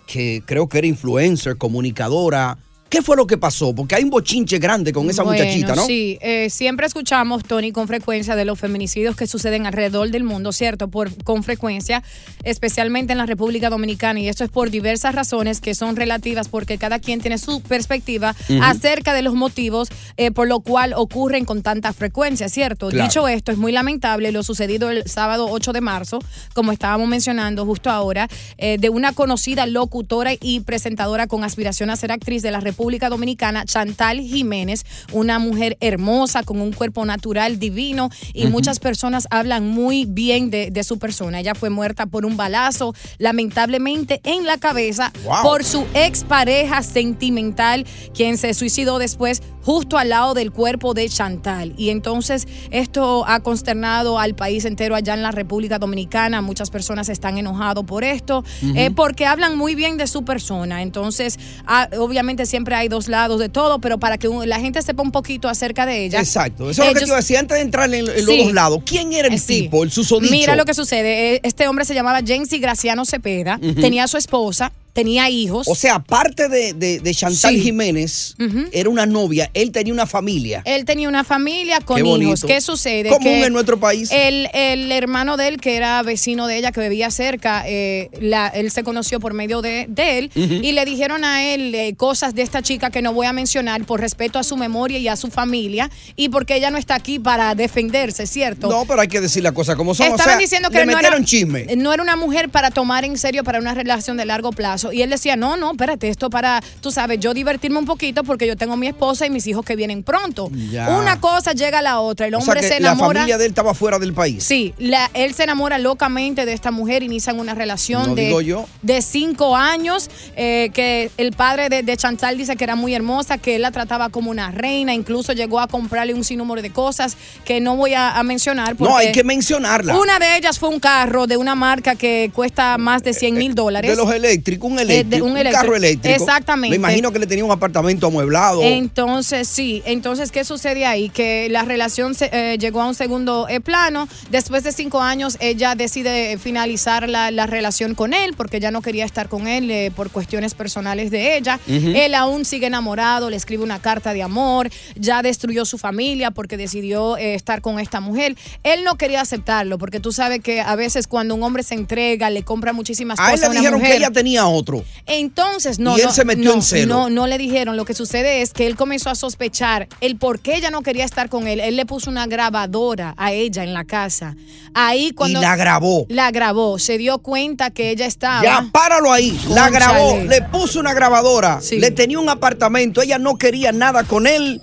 [0.08, 2.58] que creo que era influencer, comunicadora.
[2.88, 3.74] ¿Qué fue lo que pasó?
[3.74, 5.84] Porque hay un bochinche grande con esa Bueno, muchachita, ¿no?
[5.86, 10.52] Sí, eh, siempre escuchamos, Tony, con frecuencia de los feminicidios que suceden alrededor del mundo,
[10.52, 10.86] ¿cierto?
[10.86, 12.04] Por, con frecuencia,
[12.44, 16.78] especialmente en la República Dominicana, y esto es por diversas razones que son relativas porque
[16.78, 21.62] cada quien tiene su perspectiva acerca de los motivos eh, por lo cual ocurren con
[21.62, 22.88] tanta frecuencia, ¿cierto?
[22.88, 23.04] Claro.
[23.04, 26.20] Dicho esto, es muy lamentable lo sucedido el sábado 8 de marzo,
[26.54, 31.96] como estábamos mencionando justo ahora, eh, de una conocida locutora y presentadora con aspiración a
[31.96, 32.75] ser actriz de la República
[33.10, 39.66] Dominicana, Chantal Jiménez, una mujer hermosa, con un cuerpo natural divino, y muchas personas hablan
[39.68, 41.40] muy bien de, de su persona.
[41.40, 45.42] Ella fue muerta por un balazo, lamentablemente en la cabeza, Wow.
[45.42, 51.74] por su expareja sentimental, quien se suicidó después justo al lado del cuerpo de Chantal.
[51.76, 56.40] Y entonces esto ha consternado al país entero allá en la República Dominicana.
[56.40, 58.44] Muchas personas están enojados por esto,
[58.76, 60.82] eh, porque hablan muy bien de su persona.
[60.82, 65.02] Entonces, ah, obviamente siempre hay dos lados de todo, pero para que la gente sepa
[65.02, 66.20] un poquito acerca de ella.
[66.20, 66.70] Exacto.
[66.70, 68.24] Eso es lo que te ellos- iba a decir antes de entrar en, en los
[68.24, 68.44] Sí.
[68.44, 68.78] dos lados.
[68.86, 69.62] ¿Quién era el sí.
[69.62, 70.30] tipo, el susodicho?
[70.30, 71.34] Mira lo que sucede.
[71.34, 75.68] Eh, Este hombre se llamaba Jensi Graciano Cepeda, tenía a su esposa, tenía hijos.
[75.68, 77.60] O sea, aparte de, de- de Chantal Sí.
[77.62, 78.34] Jiménez,
[78.72, 80.62] era una novia, él tenía una familia.
[80.64, 82.44] Él tenía una familia con Qué hijos.
[82.44, 83.08] ¿Qué sucede?
[83.10, 84.08] Común Que en nuestro país.
[84.10, 88.48] El, el hermano de él, que era vecino de ella, que vivía cerca, eh, la-
[88.48, 92.34] él se conoció por medio de, de él y le dijeron a él eh, cosas
[92.34, 95.16] de esta chica que no voy a mencionar por respeto a su memoria y a
[95.16, 98.68] su familia y porque ella no está aquí para defenderse, ¿cierto?
[98.68, 100.06] No, pero hay que decir las cosas como son.
[100.06, 101.66] o Estaban sea, diciendo que le no era, chisme.
[101.76, 104.85] no era una mujer para tomar en serio para una relación de largo plazo.
[104.92, 108.46] Y él decía, no, no, espérate, esto para, tú sabes, yo divertirme un poquito porque
[108.46, 110.50] yo tengo mi esposa y mis hijos que vienen pronto.
[110.70, 110.90] Ya.
[110.98, 112.26] Una cosa llega a la otra.
[112.26, 113.20] El O hombre sea, que se la enamora.
[113.20, 114.44] familia de él estaba fuera del país.
[114.44, 118.40] Sí, la- él se enamora locamente de esta mujer, inician una relación No de, digo
[118.40, 118.66] yo.
[118.82, 123.38] de cinco años, eh, que el padre de, de Chantal dice que era muy hermosa,
[123.38, 127.16] que él la trataba como una reina, incluso llegó a comprarle un sinnúmero de cosas
[127.44, 128.76] que no voy a, a mencionar.
[128.78, 129.96] No, hay que mencionarla.
[129.98, 133.54] Una de ellas fue un carro de una marca que cuesta más de 100 mil
[133.54, 133.90] dólares.
[133.90, 136.22] De los eléctricos, un Eh, de eléctrico, un carro eléctrico.
[136.22, 136.70] Exactamente.
[136.70, 138.62] Me imagino que le tenía un apartamento amueblado.
[138.62, 139.82] Entonces, sí.
[139.84, 141.08] Entonces, ¿qué sucede ahí?
[141.08, 144.08] Que la relación se- eh, llegó a un segundo eh, plano.
[144.30, 148.82] Después de cinco años, ella decide finalizar la, la relación con él porque ya no
[148.82, 151.58] quería estar con él eh, por cuestiones personales de ella.
[151.66, 156.56] Él aún sigue enamorado, le escribe una carta de amor, ya destruyó su familia porque
[156.56, 158.34] decidió eh, estar con esta mujer.
[158.62, 162.30] Él no quería aceptarlo porque tú sabes que a veces cuando un hombre se entrega,
[162.30, 163.92] le compra muchísimas a él cosas le a una dijeron mujer.
[163.92, 164.65] que ella tenía otro.
[165.06, 165.96] Entonces, no.
[165.96, 166.94] Y él no, se metió no, en celo.
[166.94, 167.76] No, no le dijeron.
[167.76, 171.04] Lo que sucede es que él comenzó a sospechar el por qué ella no quería
[171.04, 171.60] estar con él.
[171.60, 174.36] Él le puso una grabadora a ella en la casa.
[174.74, 175.38] Ahí cuando.
[175.38, 176.06] Y la grabó.
[176.08, 176.78] La grabó.
[176.78, 178.42] Se dio cuenta que ella estaba.
[178.42, 179.38] Ya, páralo ahí.
[179.48, 184.26] La grabó, le puso una grabadora, le tenía un apartamento, ella no quería nada con
[184.26, 184.60] él,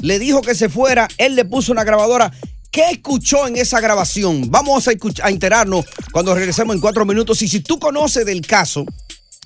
[0.00, 2.32] le dijo que se fuera, él le puso una grabadora.
[2.70, 4.50] ¿Qué escuchó en esa grabación?
[4.50, 7.42] Vamos a, a enterarnos cuando regresemos en cuatro minutos.
[7.42, 8.86] Y si tú conoces del caso,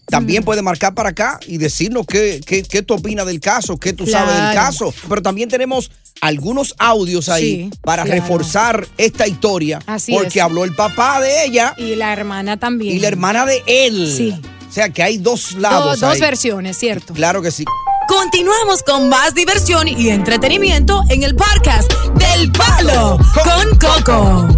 [0.07, 3.93] también puedes marcar para acá y decirnos qué, qué, qué tú opinas del caso, qué
[3.93, 4.95] tú sabes del caso.
[5.09, 5.91] Pero también tenemos
[6.21, 8.21] algunos audios ahí Sí, para claro.
[8.23, 9.81] reforzar esta historia.
[9.87, 10.45] Así porque es.
[10.45, 11.75] habló el papá de ella.
[11.77, 12.97] Y la hermana también.
[12.97, 14.13] Y la hermana de él.
[14.17, 14.35] Sí.
[14.69, 16.01] O sea que hay dos Do- lados.
[16.01, 16.21] dos ahí.
[16.21, 17.13] versiones, ¿cierto?
[17.15, 17.65] Claro que sí.
[18.09, 24.49] Continuamos con más diversión y entretenimiento en el podcast del Palo con Coco.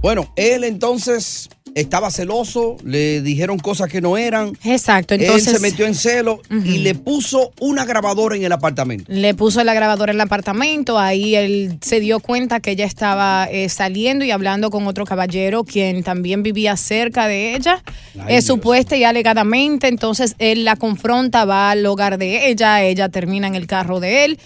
[0.00, 4.56] Bueno, él entonces estaba celoso, le dijeron cosas que no eran.
[4.64, 5.52] Exacto, Él entonces.
[5.52, 9.04] se metió en celo y le puso una grabadora en el apartamento.
[9.08, 13.46] Le puso la grabadora en el apartamento, ahí él se dio cuenta que ella estaba
[13.52, 17.82] eh, saliendo y hablando con otro caballero quien también vivía cerca de ella,
[18.18, 23.10] Ay, eh, supuesta y alegadamente, entonces él la confronta, va al hogar de ella, ella
[23.10, 24.38] termina en el carro de él,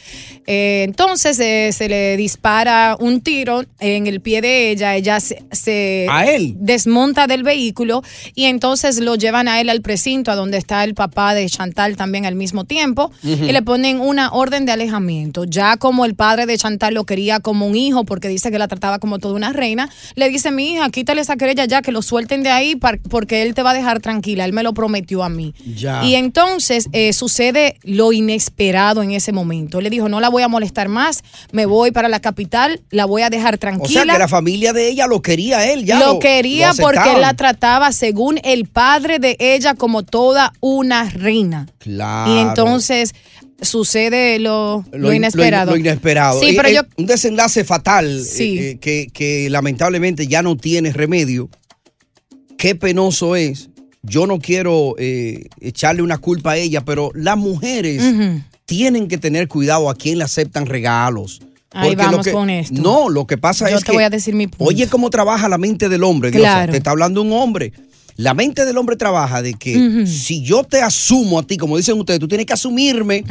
[0.52, 6.06] Eh, entonces se le dispara un tiro en el pie de ella, ella se, se
[6.10, 6.54] ¿A él?
[6.58, 8.02] desmonta del vehículo
[8.34, 11.96] y entonces lo llevan a él al precinto, a donde está el papá de Chantal
[11.96, 15.44] también al mismo tiempo, y le ponen una orden de alejamiento.
[15.44, 18.68] Ya como el padre de Chantal lo quería como un hijo, porque dice que la
[18.68, 22.02] trataba como toda una reina, le dice, mi hija, quítale esa querella ya, que lo
[22.02, 22.76] suelten de ahí
[23.08, 25.54] porque él te va a dejar tranquila, él me lo prometió a mí.
[25.76, 26.04] Ya.
[26.04, 29.78] Y entonces eh, sucede lo inesperado en ese momento.
[29.78, 33.04] Él le dijo, no la voy a molestar más, me voy para la capital, la
[33.04, 34.04] voy a dejar O tranquila.
[34.04, 35.98] sea que la familia de ella lo quería él ya.
[35.98, 41.08] lo, quería lo porque él la trataba según el padre de ella como toda una
[41.10, 41.66] reina.
[41.78, 42.34] Claro.
[42.34, 43.12] Y entonces
[43.62, 45.72] sucede lo, lo in- inesperado.
[45.72, 46.40] Lo, inesperado.
[46.40, 48.58] Sí, Eh, pero eh, yo Un desenlace fatal Sí.
[48.58, 51.50] eh, que, que lamentablemente ya no tiene remedio.
[52.56, 53.68] Qué penoso es.
[54.02, 58.02] Yo no quiero eh, echarle una culpa a ella, pero las mujeres
[58.64, 61.42] tienen que tener cuidado a quién le aceptan regalos.
[61.72, 62.80] Ahí Porque vamos que- con esto.
[62.82, 63.96] No, lo que pasa Yo es te que.
[63.96, 64.64] voy a decir mi punto.
[64.64, 66.42] Oye, cómo trabaja la mente del hombre, Diosa.
[66.42, 66.72] Claro.
[66.72, 67.72] Te está hablando un hombre.
[68.16, 71.98] La mente del hombre trabaja de que si yo te asumo a ti, como dicen
[71.98, 73.22] ustedes, tú tienes que asumirme.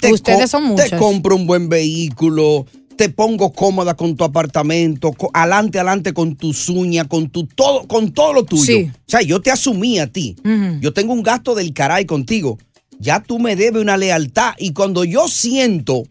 [0.00, 0.90] Te Ustedes son muchos.
[0.90, 6.34] Te compro un buen vehículo, te pongo cómoda con tu apartamento, co- adelante, adelante con
[6.34, 8.64] tus uñas, con tu todo, con todo lo tuyo.
[8.64, 8.90] Sí.
[8.92, 10.34] O sea, yo te asumí a ti.
[10.80, 12.58] Yo tengo un gasto del caray contigo.
[12.98, 14.54] Ya tú me debes una lealtad.
[14.58, 16.02] Y cuando yo siento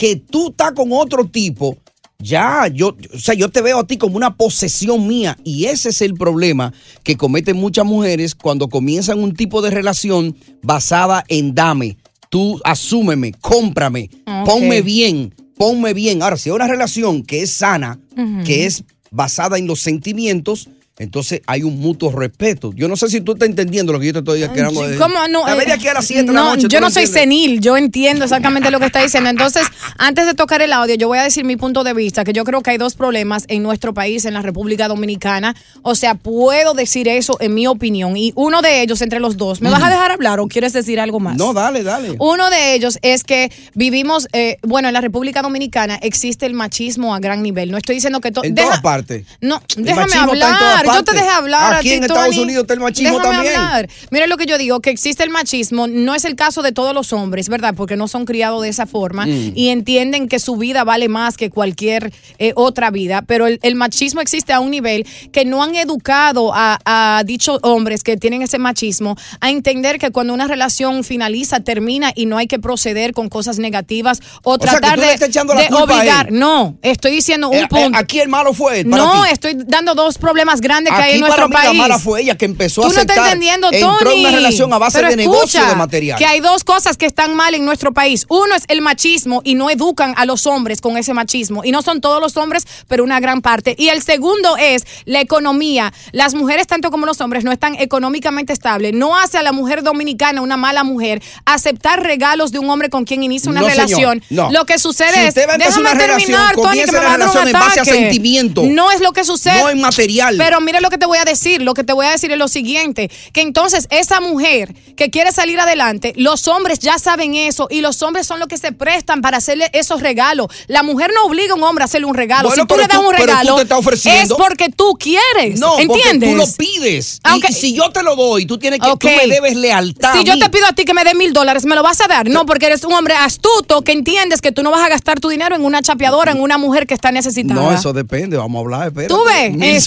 [0.00, 1.76] que tú estás con otro tipo,
[2.18, 5.36] ya, yo, o sea, yo te veo a ti como una posesión mía.
[5.44, 10.34] Y ese es el problema que cometen muchas mujeres cuando comienzan un tipo de relación
[10.62, 11.98] basada en dame.
[12.30, 14.08] tú asúmeme, cómprame,
[14.46, 16.22] ponme bien, ponme bien.
[16.22, 18.00] Ahora, si hay una relación que es sana,
[18.46, 22.74] que es basada en los sentimientos, entonces hay un mutuo respeto.
[22.76, 24.98] Yo no sé si tú estás entendiendo lo que yo te estoy queriendo decir.
[24.98, 25.48] ¿Cómo no?
[25.48, 26.68] Eh, aquí a las 7 de la no, noche.
[26.68, 27.22] yo no soy entiendes.
[27.22, 29.30] senil, yo entiendo exactamente lo que está diciendo.
[29.30, 32.34] Entonces, antes de tocar el audio, yo voy a decir mi punto de vista, que
[32.34, 35.56] yo creo que hay dos problemas en nuestro país, en la República Dominicana.
[35.80, 38.18] O sea, puedo decir eso en mi opinión.
[38.18, 41.00] Y uno de ellos, entre los dos, ¿me vas a dejar hablar o quieres decir
[41.00, 41.34] algo más?
[41.38, 42.14] No, dale, dale.
[42.18, 47.14] Uno de ellos es que vivimos, eh, bueno, en la República Dominicana existe el machismo
[47.14, 47.70] a gran nivel.
[47.70, 48.44] No estoy diciendo que todo.
[48.44, 49.24] En todas partes.
[49.40, 50.89] No, El déjame hablar.
[50.94, 51.74] Yo te dejé hablar.
[51.74, 52.42] a Aquí ti, en Estados Tony.
[52.42, 53.56] Unidos está el machismo Déjame también.
[53.56, 53.88] hablar.
[54.10, 56.94] Mira lo que yo digo, que existe el machismo, no es el caso de todos
[56.94, 57.74] los hombres, ¿verdad?
[57.76, 59.52] Porque no son criados de esa forma Mm.
[59.54, 63.74] y entienden que su vida vale más que cualquier eh, otra vida, pero el, el
[63.74, 68.42] machismo existe a un nivel que no han educado a, a dichos hombres que tienen
[68.42, 73.12] ese machismo a entender que cuando una relación finaliza, termina y no hay que proceder
[73.12, 75.08] con cosas negativas o, sea, que tratar tú de,
[75.56, 76.32] de a obligar.
[76.32, 77.98] No, estoy diciendo un Eh, eh, punto.
[77.98, 79.28] aquí el malo fue para no, ti.
[79.32, 81.66] estoy dando dos problemas grandes que hay en para nuestro mí país.
[81.66, 83.26] la mala fue ella que empezó Tú a no estás aceptar.
[83.34, 84.12] entendiendo, Entró Tony.
[84.14, 86.18] en una relación a base Pero de negocio escucha, de material.
[86.18, 88.24] Que hay dos cosas que están mal en nuestro país.
[88.28, 91.64] Uno es el machismo y no educan a los hombres con ese machismo.
[91.64, 93.74] Y no son todos los hombres, pero una gran parte.
[93.78, 95.92] Y el segundo es la economía.
[96.12, 98.92] Las mujeres, tanto como los hombres, no están económicamente estables.
[98.94, 103.04] No hace a la mujer dominicana una mala mujer aceptar regalos de un hombre con
[103.04, 104.22] quien inicia una No, señor, relación.
[104.30, 104.50] no.
[104.52, 105.34] Lo que sucede Si es.
[105.34, 108.62] déjame una relación, terminar, Tony, que me va a dar un en base a sentimiento.
[108.64, 109.60] No es lo que sucede.
[109.60, 110.36] No en material.
[110.38, 111.62] Pero mira lo que te voy a decir.
[111.62, 115.32] Lo que te voy a decir es lo siguiente: que entonces esa mujer que quiere
[115.32, 119.20] salir adelante, los hombres ya saben eso y los hombres son los que se prestan
[119.22, 120.48] para hacerle esos regalos.
[120.66, 122.48] La mujer no obliga a un hombre a hacerle un regalo.
[122.48, 125.58] Bueno, si tú le das tú- un regalo, es porque tú quieres.
[125.58, 126.28] No, ¿entiendes?
[126.30, 127.20] porque tú lo pides.
[127.24, 130.14] Aunque- Y, si yo te lo doy, tú tienes que, tú me debes lealtad.
[130.14, 132.06] Si yo te pido a ti que me dé mil dólares, ¿me lo vas a
[132.08, 132.28] dar?
[132.28, 135.28] No, porque eres un hombre astuto que entiendes que tú no vas a gastar tu
[135.28, 137.60] dinero en una chapeadora, en una mujer que está necesitada.
[137.60, 139.12] No, eso depende, vamos a hablar, espérate.
[139.14, 139.80] Tú ves, mil.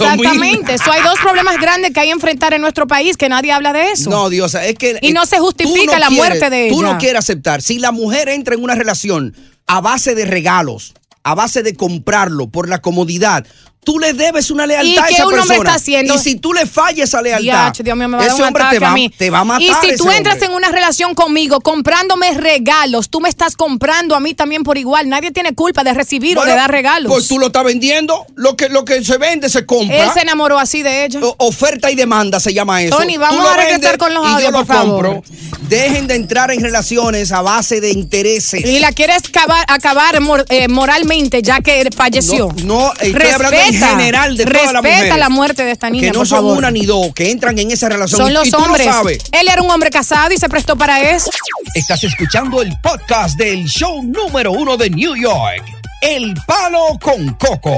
[0.72, 0.74] Exactamente.
[0.84, 3.74] Eso hay dos problemas grandes que hay que enfrentar en nuestro país, que nadie habla
[3.74, 4.10] de eso.
[4.10, 4.98] No, Diosa, es que.
[5.02, 6.94] Y no se tú justifica la quieres- muerte de Tú ella.
[6.94, 7.62] no quieres aceptar.
[7.62, 9.36] Si la mujer entra en una relación
[9.68, 13.46] a base de regalos, a base de comprarlo por la comodidad,
[13.84, 15.70] tú le debes una lealtad ¿Y a qué esa un hombre persona.
[15.70, 16.16] está haciendo?
[16.16, 18.44] Y si tú le fallas esa lealtad, Diache, Dios mío, me va a dar ese
[18.44, 19.10] hombre te va, a mí.
[19.10, 19.62] te va a matar.
[19.62, 20.48] Y si tú entras hombre.
[20.50, 25.10] en una relación conmigo comprándome regalos, tú me estás comprando a mí también por igual.
[25.10, 27.12] Nadie tiene culpa de recibir o de dar regalos.
[27.12, 28.26] Pues tú lo estás vendiendo.
[28.36, 30.04] Lo que, lo que se vende se compra.
[30.06, 31.20] Él se enamoró así de ella.
[31.22, 32.98] O- oferta y demanda se llama eso.
[32.98, 35.06] Tony, Tú vamos a regresar con los audios, yo lo favor.
[35.06, 35.24] compro.
[35.70, 38.66] Dejen de entrar en relaciones a base de intereses.
[38.66, 40.20] Y la quieres acabar, acabar
[40.50, 42.50] eh, moralmente ya que falleció.
[42.64, 46.20] No, no, estoy hablando en general de Respeta la muerte de esta niña, que no
[46.20, 46.58] por son favor.
[46.58, 48.20] una ni dos, que entran en esa relación.
[48.22, 48.86] Son y los lo hombres.
[48.86, 49.18] sabes.
[49.32, 51.30] Él era un hombre casado y se prestó para eso.
[51.76, 55.64] Estás escuchando el podcast del show número uno de New York,
[56.02, 57.78] El Palo con Coco.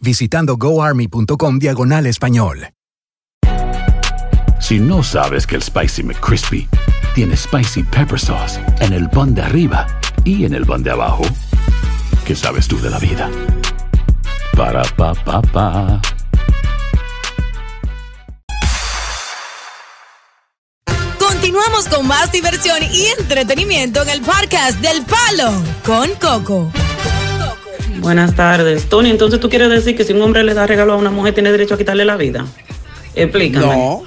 [0.00, 2.68] visitando goarmy.com diagonal español.
[4.60, 6.68] Si no sabes que el Spicy McCrispy
[7.14, 9.86] tiene Spicy Pepper Sauce en el pan de arriba
[10.24, 11.22] y en el pan de abajo,
[12.26, 13.30] ¿qué sabes tú de la vida?
[14.56, 16.00] Para, pa, pa, pa.
[21.18, 25.52] Continuamos con más diversión y entretenimiento en el podcast del Palo
[25.86, 26.70] con Coco.
[28.00, 28.84] Buenas tardes.
[28.88, 31.34] Tony, entonces tú quieres decir que si un hombre le da regalo a una mujer
[31.34, 32.46] tiene derecho a quitarle la vida?
[33.14, 33.66] Explícame.
[33.66, 34.02] No.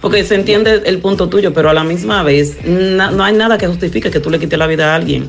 [0.00, 3.56] Porque se entiende el punto tuyo, pero a la misma vez na- no hay nada
[3.58, 5.26] que justifique que tú le quites la vida a alguien.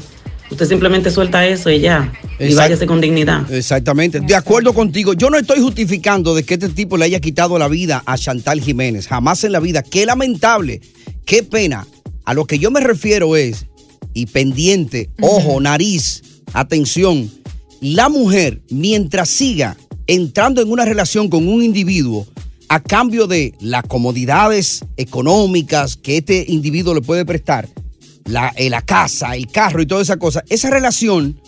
[0.49, 2.11] Usted simplemente suelta eso y ya.
[2.39, 3.51] Y váyase con dignidad.
[3.51, 4.19] Exactamente.
[4.21, 7.67] De acuerdo contigo, yo no estoy justificando de que este tipo le haya quitado la
[7.67, 9.07] vida a Chantal Jiménez.
[9.07, 9.83] Jamás en la vida.
[9.83, 10.79] Qué lamentable.
[11.25, 11.85] Qué pena.
[12.23, 13.65] A lo que yo me refiero es,
[14.13, 17.29] y pendiente, ojo, nariz, atención,
[17.81, 22.25] la mujer, mientras siga entrando en una relación con un individuo
[22.69, 27.67] a cambio de las comodidades económicas que este individuo le puede prestar,
[28.25, 31.39] la, eh, la casa, el carro y toda esa cosa, esa relación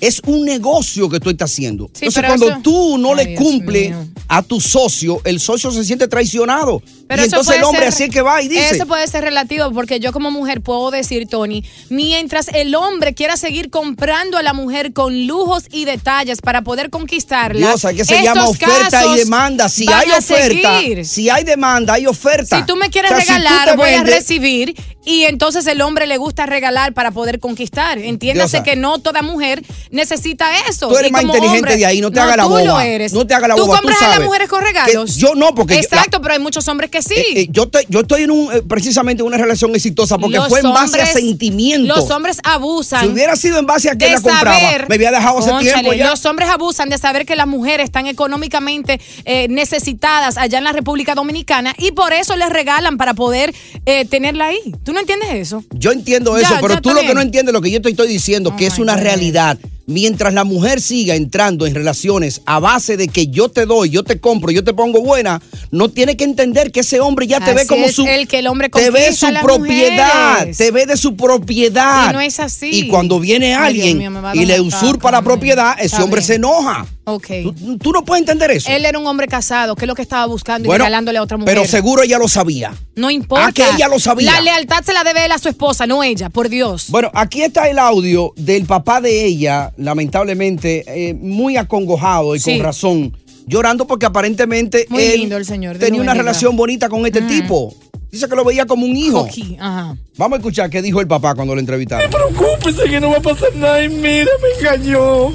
[0.00, 1.86] es un negocio que tú estás haciendo.
[1.92, 4.06] Sí, Entonces, cuando eso- tú no Ay, le Dios cumple mío.
[4.28, 6.82] a tu socio, el socio se siente traicionado.
[7.08, 8.76] Pero y entonces el hombre ser- así es que va y dice.
[8.76, 13.36] Eso puede ser relativo porque yo como mujer puedo decir, Tony, mientras el hombre quiera
[13.36, 17.66] seguir comprando a la mujer con lujos y detalles para poder conquistarla.
[17.68, 19.68] Dios, ¿qué se llama oferta y demanda?
[19.68, 22.58] Si hay a oferta, si hay demanda, hay oferta.
[22.58, 24.74] Si tú me quieres O sea, si tú regalar, voy a recibir.
[25.04, 27.98] Y entonces el hombre le gusta regalar para poder conquistar.
[27.98, 28.62] Entiéndase Diosa.
[28.62, 30.88] que no toda mujer necesita eso.
[30.88, 32.62] Tú eres Y más como inteligente hombre- de ahí, no te hagas la tú boba.
[32.62, 33.12] lo eres.
[33.12, 34.18] No te hagas la boba, tú compras a sabes.
[34.18, 35.14] las mujeres con regalos?
[35.16, 37.14] Que yo no, porque yo- Exacto, pero hay muchos hombres que sí.
[37.16, 40.48] Eh, yo, estoy, yo estoy en un, eh, precisamente en una relación exitosa porque Los
[40.48, 41.96] fue en base a hombres- sentimiento.
[41.96, 43.00] Los hombres abusan.
[43.00, 45.92] Si hubiera sido en base a que la compraba, saber- me había dejado hace tiempo
[45.92, 46.08] ya.
[46.10, 50.72] Los hombres abusan de saber que las mujeres están económicamente eh, necesitadas allá en la
[50.72, 53.52] República Dominicana y por eso les regalan para poder
[53.86, 54.58] eh, tenerla ahí.
[54.84, 55.64] ¿Tú no entiendes eso?
[55.72, 57.88] Yo entiendo Ya, eso, pero ya tú lo que no entiendes, lo que yo te
[57.88, 59.58] estoy diciendo, que es una realidad.
[59.86, 64.04] Mientras la mujer siga entrando en relaciones a base de que yo te doy, yo
[64.04, 67.52] te compro, yo te pongo buena, no tiene que entender que ese hombre ya te
[67.52, 70.56] ve como es su el que el hombre te ve su propiedad, mujeres.
[70.56, 72.10] te ve de su propiedad.
[72.10, 72.70] Y no es así.
[72.70, 76.26] Y cuando viene alguien mío, y le usurpa la propiedad, ese Está hombre bien.
[76.26, 76.86] se enoja.
[77.04, 77.26] Ok.
[77.42, 78.70] ¿Tú, tú no puedes entender eso.
[78.70, 81.22] Él era un hombre casado, que es lo que estaba buscando y Bueno, regalándole a
[81.22, 81.52] otra mujer.
[81.54, 82.72] pero seguro ella lo sabía.
[82.94, 83.46] No importa.
[83.46, 84.30] Ah, que ella lo sabía.
[84.30, 86.86] La lealtad se la debe él a su esposa, no ella, por Dios.
[86.90, 92.52] Bueno, aquí está el audio del papá de ella, lamentablemente eh, muy acongojado y Sí.
[92.52, 96.30] con razón, llorando porque aparentemente Muy él lindo el señor, Dios tenía una bendiga.
[96.30, 97.74] relación bonita con este tipo.
[98.12, 99.24] Dice que lo veía como un hijo.
[99.24, 99.96] Coqui, ajá.
[100.18, 102.10] Vamos a escuchar qué dijo el papá cuando lo entrevistaron.
[102.10, 103.82] Preocúpese que no va a pasar nada.
[103.82, 105.32] Y mira, me engañó.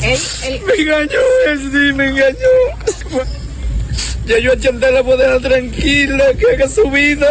[0.00, 3.26] Me engañó, él sí, me engañó.
[4.26, 7.28] Ya yo a la puedo dejar tranquila, que haga su vida.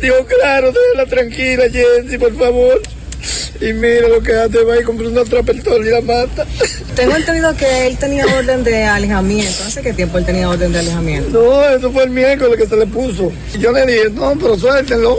[0.00, 2.80] Digo, claro, déjala tranquila, Jensi, por favor.
[3.60, 6.44] Y mira lo que hace, va y compra una trapertola y la mata.
[6.96, 9.62] Tengo entendido que él tenía orden de alejamiento.
[9.64, 11.30] ¿Hace qué tiempo él tenía orden de alejamiento?
[11.30, 13.30] No, eso fue el miércoles que se le puso.
[13.60, 15.18] Yo le dije, no, pero suéltenlo,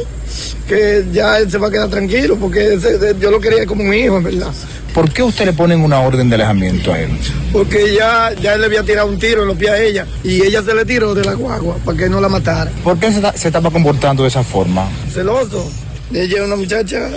[0.68, 3.94] que ya él se va a quedar tranquilo, porque ese- yo lo quería como un
[3.94, 4.52] hijo, en verdad.
[4.94, 7.10] ¿Por qué usted le ponen una orden de alejamiento a él?
[7.52, 10.44] Porque ya, ya él le había tirado un tiro en los pies a ella y
[10.44, 12.72] ella se le tiró de la guagua para que no la matara.
[12.84, 14.88] ¿Por qué se, ta- se estaba comportando de esa forma?
[15.12, 15.68] Celoso.
[16.14, 17.10] Ella es una muchacha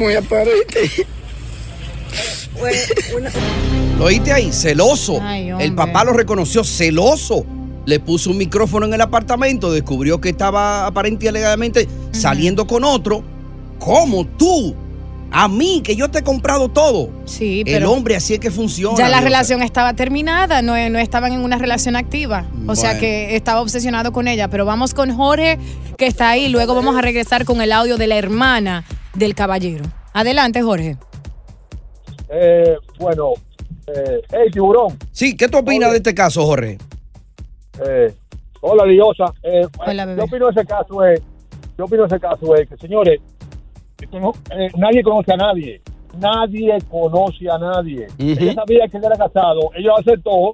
[0.00, 1.06] muy aparente.
[3.98, 4.52] ¿Lo oíste ahí?
[4.52, 5.20] Celoso.
[5.22, 7.44] Ay, el papá lo reconoció celoso.
[7.86, 12.84] Le puso un micrófono en el apartamento, descubrió que estaba aparente y alegadamente saliendo con
[12.84, 13.22] otro.
[13.78, 14.74] ¿Cómo tú?
[15.32, 17.08] A mí, que yo te he comprado todo.
[17.24, 18.96] Sí, El pero hombre así es que funciona.
[18.98, 22.46] ya la relación estaba terminada, no, no estaban en una relación activa.
[22.66, 24.48] O sea que estaba obsesionado con ella.
[24.48, 25.58] Pero vamos con Jorge,
[25.96, 26.48] que está ahí.
[26.48, 29.84] Luego vamos a regresar con el audio de la hermana del caballero.
[30.12, 30.96] Adelante, Jorge.
[32.28, 33.32] Eh, bueno,
[33.86, 34.96] eh, hey, tiburón.
[35.12, 36.78] Sí, ¿qué tú opinas de este caso, Jorge?
[37.86, 38.12] Eh,
[38.60, 39.32] hola, Diosa.
[39.42, 41.20] Eh, Hola, yo opino de ese caso es,
[41.78, 43.20] yo opino de ese caso es que, señores,
[44.12, 45.80] no- eh, nadie conoce a nadie.
[46.18, 48.06] Nadie conoce a nadie.
[48.18, 48.42] Ujú.
[48.42, 49.70] Ella sabía que él era casado.
[49.76, 50.52] Ella aceptó.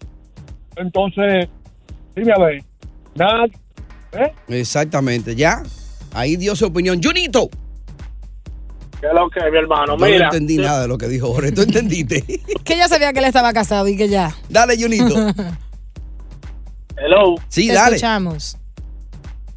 [0.76, 1.48] Entonces,
[2.14, 2.62] dime a ver.
[3.14, 3.52] Nadie.
[4.12, 4.32] ¿Eh?
[4.48, 5.62] Exactamente, ya.
[6.12, 7.00] Ahí dio su opinión.
[7.02, 7.48] Junito.
[9.00, 9.92] ¿Qué es lo que, mi hermano?
[9.94, 10.24] Yo no Mira.
[10.26, 11.52] entendí nada de lo que dijo Jorge.
[11.52, 12.24] ¿Tú entendiste?
[12.64, 14.34] Que ella sabía que él estaba casado y que ya.
[14.48, 15.14] Dale, Junito.
[16.96, 17.34] Hello.
[17.48, 17.96] Sí, Te dale.
[17.96, 18.56] escuchamos.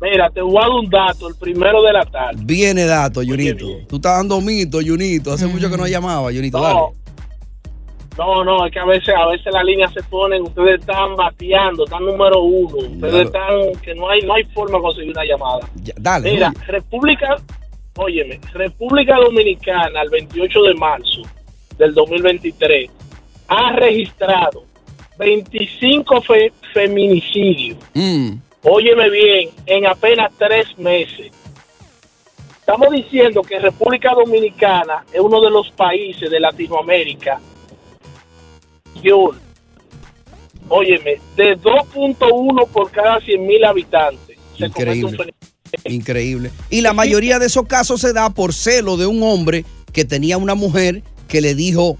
[0.01, 2.41] Mira, te voy a dar un dato, el primero de la tarde.
[2.45, 3.65] Viene dato, Junito.
[3.87, 5.33] Tú estás dando mito, Junito.
[5.33, 6.59] Hace mucho que no llamaba, Junito.
[6.61, 6.79] Dale.
[8.17, 11.15] No, no, no, es que a veces, a veces las líneas se ponen, ustedes están
[11.15, 13.69] bateando, están número uno, ustedes Claro.
[13.71, 15.69] están, que no hay, no hay forma de conseguir una llamada.
[15.75, 16.31] Ya, dale.
[16.33, 16.51] Mira.
[16.67, 17.37] República,
[17.95, 21.21] óyeme, República Dominicana, el 28 de marzo
[21.77, 22.89] del 2023,
[23.47, 24.63] ha registrado
[25.17, 27.77] 25 fe- feminicidios.
[27.93, 28.31] Mm.
[28.63, 31.31] Óyeme bien, en apenas tres meses.
[32.59, 37.39] Estamos diciendo que República Dominicana es uno de los países de Latinoamérica.
[39.01, 39.31] Yo,
[40.67, 44.37] óyeme, de 2.1 por cada 100 mil habitantes.
[44.57, 45.33] Se Increíble.
[45.85, 46.51] Increíble.
[46.69, 50.37] Y la mayoría de esos casos se da por celo de un hombre que tenía
[50.37, 51.97] una mujer que le dijo,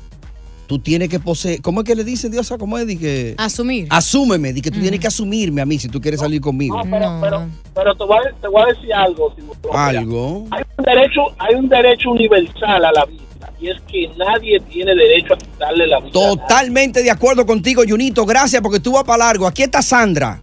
[0.70, 1.64] tú tienes que poseer.
[1.64, 2.56] ¿Cómo es que le dicen, Diosa?
[2.60, 2.86] ¿Cómo es?
[2.86, 3.88] Di que, Asumir.
[3.90, 6.78] asúmeme, di que tú tienes que asumirme a mí si tú quieres salir conmigo.
[6.78, 9.34] No, pero, pero, pero te, voy a, te voy a decir algo.
[9.36, 9.74] Timoteo.
[9.74, 10.46] Algo.
[10.52, 13.24] Hay un derecho, hay un derecho universal a la vida
[13.60, 16.12] y es que nadie tiene derecho a quitarle la vida.
[16.12, 18.24] Totalmente de acuerdo contigo, Junito.
[18.28, 19.48] Gracias porque tú vas para largo.
[19.48, 20.40] Aquí está Sandra.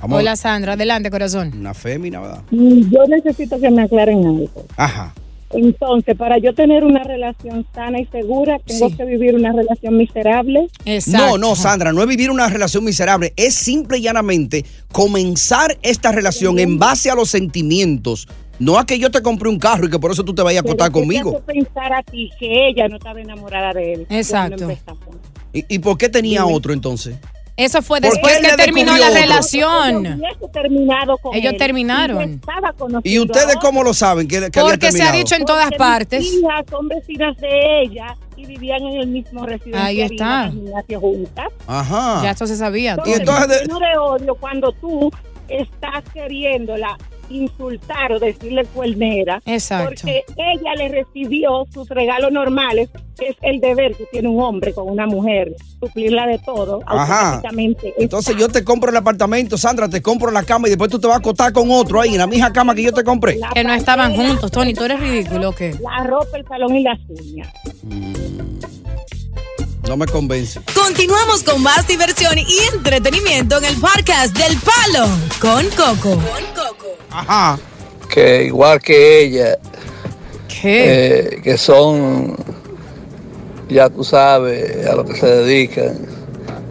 [0.00, 0.20] Vamos.
[0.20, 1.50] Hola Sandra, adelante corazón.
[1.58, 2.42] Una fémina, ¿verdad?
[2.52, 4.48] Mm, Yo necesito que me aclaren algo.
[4.76, 5.12] Ajá.
[5.54, 10.68] Entonces, para yo tener una relación sana y segura, tengo que vivir una relación miserable.
[11.06, 16.12] No, no, Sandra, no es vivir una relación miserable, es simple y llanamente comenzar esta
[16.12, 18.28] relación en base a los sentimientos.
[18.58, 20.58] No a que yo te compré un carro y que por eso tú te vayas
[20.58, 21.30] a acostar ¿qué te conmigo.
[21.30, 24.06] hace pensar a ti que ella no estaba enamorada de él.
[24.10, 24.68] Exacto.
[25.52, 27.16] ¿Y, y por qué tenía otro entonces?
[27.56, 29.20] Eso fue ¿Por después que terminó la otro?
[29.20, 30.20] relación.
[30.52, 32.40] Terminado con Ellos él, terminaron.
[33.04, 35.64] y ¿Y ustedes cómo lo saben que, que había Porque se ha dicho en todas
[35.66, 36.20] Porque partes.
[36.20, 39.84] Mis hijas son vecinas de ella y vivían en el mismo residencial.
[39.86, 40.50] Ahí está.
[40.98, 41.46] juntas.
[41.66, 42.20] Ajá.
[42.24, 42.92] Ya esto se sabía.
[42.92, 45.12] Entonces, Y entonces de- lleno de odio cuando tú
[45.48, 46.96] estás queriéndola
[47.28, 49.40] insultar o decirle cuernera.
[49.46, 49.88] Exacto.
[49.88, 54.72] Porque ella le recibió sus regalos normales, que es el deber que tiene un hombre
[54.72, 56.80] con una mujer, suplirla de todo.
[56.86, 57.34] Ajá.
[57.34, 57.94] automáticamente.
[57.98, 61.06] Entonces yo te compro el apartamento, Sandra, te compro la cama y después tú te
[61.06, 63.38] vas a acostar con otro ahí en la misma cama que yo te compré.
[63.54, 64.74] Que no estaban juntos, Tony.
[64.74, 65.74] ¿Tú eres ridículo o qué?
[65.80, 67.48] La ropa, el salón y las uñas.
[69.88, 70.60] No me convence.
[70.74, 75.06] Continuamos con más diversión y entretenimiento en el podcast del Palo
[75.40, 76.20] con Coco.
[77.10, 77.58] Ajá.
[78.08, 79.58] que igual que ella,
[80.48, 80.84] ¿Qué?
[81.36, 82.36] eh, que son,
[83.68, 85.98] ya tú sabes, a lo que se dedican.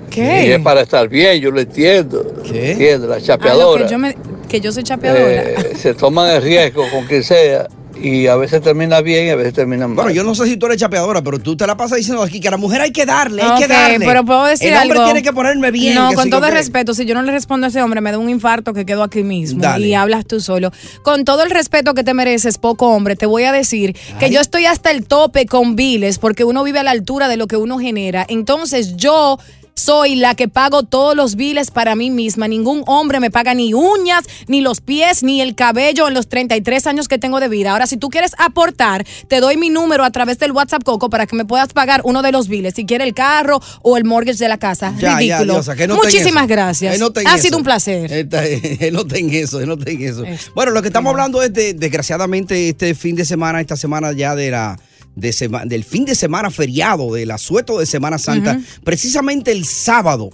[0.09, 0.45] ¿Qué?
[0.47, 2.25] Y es para estar bien, yo lo entiendo.
[2.45, 3.01] ¿Entiendes?
[3.09, 3.85] La Ah, chapeadora.
[3.85, 4.15] que, yo me-
[4.47, 5.23] que yo soy chapeadora.
[5.43, 7.67] eh, se toman el riesgo con quien sea
[8.03, 9.95] y a veces termina bien y a veces termina mal.
[9.95, 12.41] Bueno, yo no sé si tú eres chapeadora, pero tú te la pasas diciendo aquí
[12.41, 14.05] que a la mujer hay que darle, hay que darle.
[14.05, 15.05] pero puedo decir El hombre algo.
[15.05, 15.95] tiene que ponerme bien.
[15.95, 18.17] No, con todo el respeto, si yo no le respondo a ese hombre, me da
[18.17, 19.61] un infarto que quedo aquí mismo.
[19.61, 19.87] Dale.
[19.87, 20.71] Y hablas tú solo.
[21.01, 24.41] Con todo el respeto que te mereces, poco hombre, te voy a decir que yo
[24.41, 27.55] estoy hasta el tope con biles porque uno vive a la altura de lo que
[27.55, 28.25] uno genera.
[28.27, 29.39] Entonces yo.
[29.75, 32.47] Soy la que pago todos los biles para mí misma.
[32.47, 36.85] Ningún hombre me paga ni uñas, ni los pies, ni el cabello en los 33
[36.87, 37.71] años que tengo de vida.
[37.71, 41.25] Ahora, si tú quieres aportar, te doy mi número a través del WhatsApp Coco para
[41.25, 42.75] que me puedas pagar uno de los biles.
[42.75, 44.93] Si quiere el carro o el mortgage de la casa.
[44.99, 45.53] Ya, ya, Ridículo.
[45.53, 46.93] Diosa, que no ten Muchísimas gracias.
[46.93, 47.43] Que no ten ha eso.
[47.43, 48.11] sido un placer.
[48.13, 50.23] Esta- él no ten eso, él no ten eso.
[50.55, 54.35] Bueno, lo que estamos hablando es de, desgraciadamente, este fin de semana, esta semana ya
[54.35, 54.79] de la.
[55.15, 60.29] De sema- del fin de semana feriado, del asueto de Semana Santa, precisamente el sábado,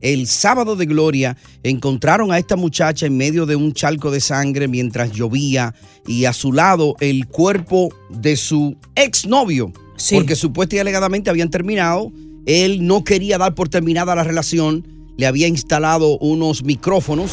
[0.00, 4.66] el sábado de gloria, encontraron a esta muchacha en medio de un charco de sangre
[4.68, 5.74] mientras llovía
[6.06, 9.72] y a su lado el cuerpo de su exnovio,
[10.16, 12.12] porque supuestamente y alegadamente habían terminado.
[12.46, 17.32] Él no quería dar por terminada la relación, le había instalado unos micrófonos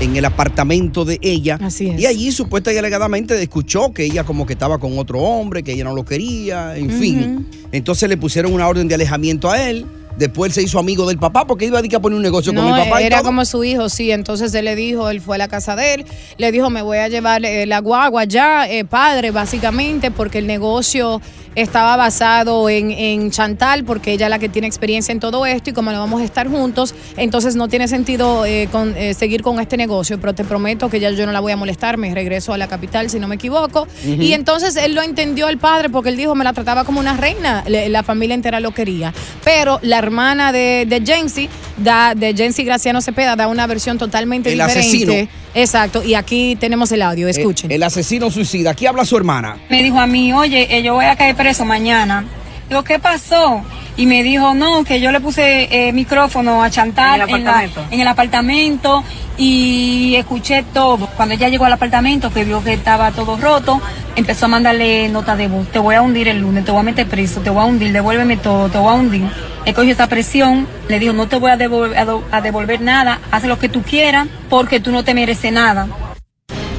[0.00, 1.58] en el apartamento de ella.
[1.78, 5.72] Y allí supuesta y alegadamente escuchó que ella como que estaba con otro hombre, que
[5.72, 7.46] ella no lo quería, en fin.
[7.72, 9.86] Entonces le pusieron una orden de alejamiento a él.
[10.16, 13.02] Después se hizo amigo del papá porque iba a, poner un negocio con mi papá.
[13.02, 13.26] y era todo.
[13.26, 14.10] como su hijo, sí.
[14.10, 16.06] Entonces él le dijo, él fue a la casa de él,
[16.38, 20.46] le dijo, me voy a llevar eh, la guagua ya, eh, padre, básicamente, porque el
[20.46, 21.20] negocio
[21.56, 25.70] estaba basado en, en Chantal, porque ella es la que tiene experiencia en todo esto
[25.70, 29.42] y como no vamos a estar juntos, entonces no tiene sentido eh, con- eh, seguir
[29.42, 32.14] con este negocio, pero te prometo que ya yo no la voy a molestar, me
[32.14, 33.88] regreso a la capital si no me equivoco.
[34.04, 37.16] Y entonces él lo entendió el padre porque él dijo, me la trataba como una
[37.16, 39.12] reina, le- la familia entera lo quería.
[39.42, 41.48] Pero la hermana de, de Jency,
[41.78, 44.80] da, de Jency Graciano Cepeda, da una versión totalmente El diferente.
[44.80, 45.28] asesino.
[45.54, 47.70] Exacto, y aquí tenemos el audio, escuchen.
[47.70, 48.70] El, el asesino suicida.
[48.70, 49.58] Aquí habla su hermana.
[49.70, 52.24] Me dijo a mí, oye, eh, yo voy a caer preso mañana.
[52.68, 53.62] Digo, ¿qué pasó?
[53.96, 57.44] Y me dijo, no, que yo le puse eh, micrófono a Chantal ¿En el en,
[57.44, 59.02] la- en el apartamento
[59.38, 61.06] y escuché todo.
[61.16, 63.80] Cuando ella llegó al apartamento, que vio que estaba todo roto,
[64.16, 65.68] empezó a mandarle nota de voz.
[65.68, 67.92] Te voy a hundir el lunes, te voy a meter preso, te voy a hundir,
[67.92, 69.22] devuélveme todo, te voy a hundir.
[69.64, 71.96] Él cogió esta presión, le dijo, no te voy a devolver,
[72.30, 75.88] a devolver nada, haz lo que tú quieras, porque tú no te mereces nada.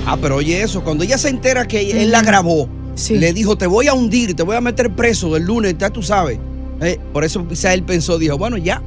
[0.05, 2.69] Ah, pero oye eso, cuando ella se entera que él la grabó,
[3.09, 6.01] le dijo, te voy a hundir, te voy a meter preso el lunes, ya tú
[6.01, 6.39] sabes.
[6.81, 8.81] Eh, por eso quizá él pensó, dijo, bueno, ya,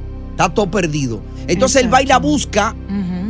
[0.45, 1.21] está todo perdido.
[1.47, 2.75] Entonces él va y la busca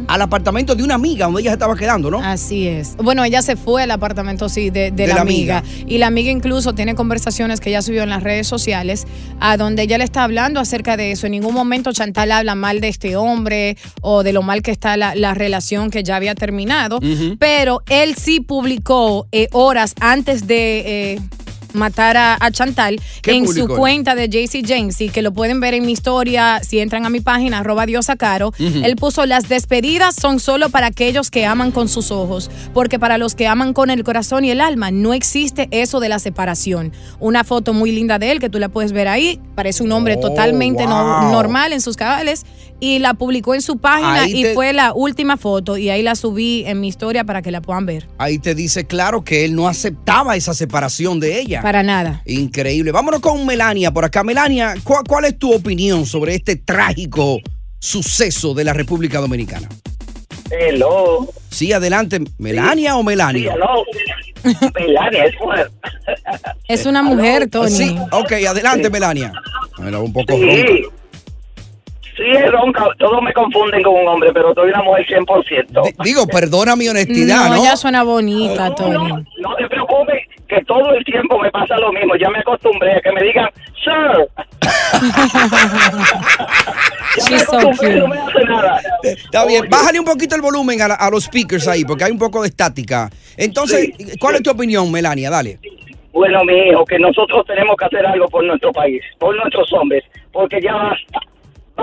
[0.07, 2.19] al apartamento de una amiga donde ella se estaba quedando, ¿no?
[2.21, 2.97] Así es.
[2.97, 5.59] Bueno, ella se fue al apartamento, sí, de, de De la, la amiga.
[5.59, 5.85] amiga.
[5.87, 9.07] Y la amiga incluso tiene conversaciones que ella subió en las redes sociales,
[9.39, 11.27] a donde ella le está hablando acerca de eso.
[11.27, 14.97] En ningún momento Chantal habla mal de este hombre o de lo mal que está
[14.97, 16.99] la, la relación que ya había terminado.
[17.39, 21.13] Pero él sí publicó eh, horas antes de...
[21.13, 21.19] eh,
[21.73, 25.59] matar a, a Chantal ¿Qué en publicó su cuenta de JC Jensi, que lo pueden
[25.59, 28.49] ver en mi historia si entran a mi página, arroba Diosa Caro.
[28.49, 28.81] Ujú.
[28.83, 33.17] Él puso, las despedidas son solo para aquellos que aman con sus ojos, porque para
[33.17, 36.91] los que aman con el corazón y el alma no existe eso de la separación.
[37.19, 40.15] Una foto muy linda de él que tú la puedes ver ahí, parece un hombre
[40.17, 42.45] Oh, totalmente no- normal en sus cabales
[42.81, 46.01] y la publicó en su página Ahí y te- fue la última foto y ahí
[46.01, 48.07] la subí en mi historia para que la puedan ver.
[48.17, 51.61] Ahí te dice claro que él no aceptaba esa separación de ella.
[51.61, 52.21] Para nada.
[52.25, 52.91] Increíble.
[52.91, 54.23] Vámonos con Melania por acá.
[54.23, 57.37] Melania, ¿cuál, cuál es tu opinión sobre este trágico
[57.79, 59.69] suceso de la República Dominicana?
[60.49, 61.29] Hello.
[61.49, 62.19] Sí, adelante.
[62.37, 63.53] ¿Melania o Melania?
[63.53, 63.83] Hello.
[64.75, 65.71] Melania es mujer.
[66.67, 67.69] Es una mujer, Tony.
[67.71, 69.31] Sí, ok, adelante, Melania.
[69.85, 70.41] Era un poco Sí.
[70.43, 70.95] ronca.
[72.17, 72.85] Sí, es ronca.
[72.99, 75.93] Todos me confunden con un hombre, pero soy una mujer 100%.
[76.03, 77.55] Digo, perdona mi honestidad, ¿no?
[77.55, 79.09] ella suena bonita, Tony.
[79.39, 82.15] No te preocupes, que todo el tiempo me pasa lo mismo.
[82.17, 83.49] Ya me acostumbré a que me digan,
[83.83, 84.27] sir.
[87.17, 88.15] ya me She's so acostumbré, no cute.
[88.17, 88.79] me hace nada.
[89.03, 92.11] Está bien, bájale un poquito el volumen a, la- a los speakers ahí, porque hay
[92.11, 93.09] un poco de estática.
[93.37, 93.89] Entonces,
[94.19, 95.29] ¿cuál es tu opinión, Melania?
[95.29, 95.59] Dale.
[96.13, 100.03] Bueno, mi hijo, que nosotros tenemos que hacer algo por nuestro país, por nuestros hombres,
[100.33, 101.19] porque ya basta.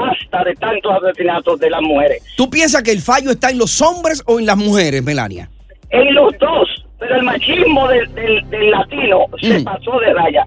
[0.01, 2.23] Basta de tantos asesinatos de las mujeres.
[2.37, 5.51] ¿Tú piensas que el fallo está en los hombres o en las mujeres, Melania?
[5.91, 6.69] En los dos,
[6.99, 10.45] pero el machismo del, del, del latino se pasó de raya.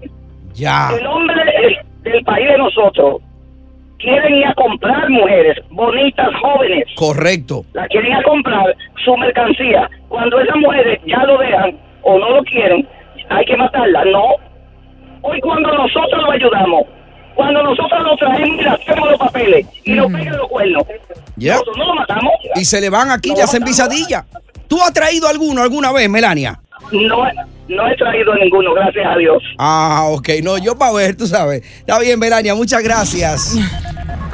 [0.54, 0.90] Ya.
[0.98, 1.76] El hombre del,
[2.12, 3.20] del país de nosotros
[3.98, 6.84] quieren ir a comprar mujeres bonitas, jóvenes.
[6.96, 7.64] Correcto.
[7.72, 9.88] La quieren ir a comprar su mercancía.
[10.08, 12.86] Cuando esas mujeres ya lo dejan o no lo quieren,
[13.28, 14.04] hay que matarla.
[14.06, 14.24] No.
[15.22, 16.82] Hoy cuando nosotros lo ayudamos,
[17.34, 20.84] cuando nosotros lo traemos y le hacemos los papeles y nos pegan los cuernos,
[21.36, 21.52] Ya.
[21.54, 22.32] nosotros no lo matamos.
[22.56, 24.24] Y se le van aquí y hacen pisadilla.
[24.68, 26.58] ¿Tú has traído alguno alguna vez, Melania?
[26.92, 27.24] No,
[27.68, 29.42] no he traído ninguno, gracias a Dios.
[29.58, 30.28] Ah, ok.
[30.42, 31.62] No, yo para ver, tú sabes.
[31.78, 33.54] Está bien, Melania, muchas gracias.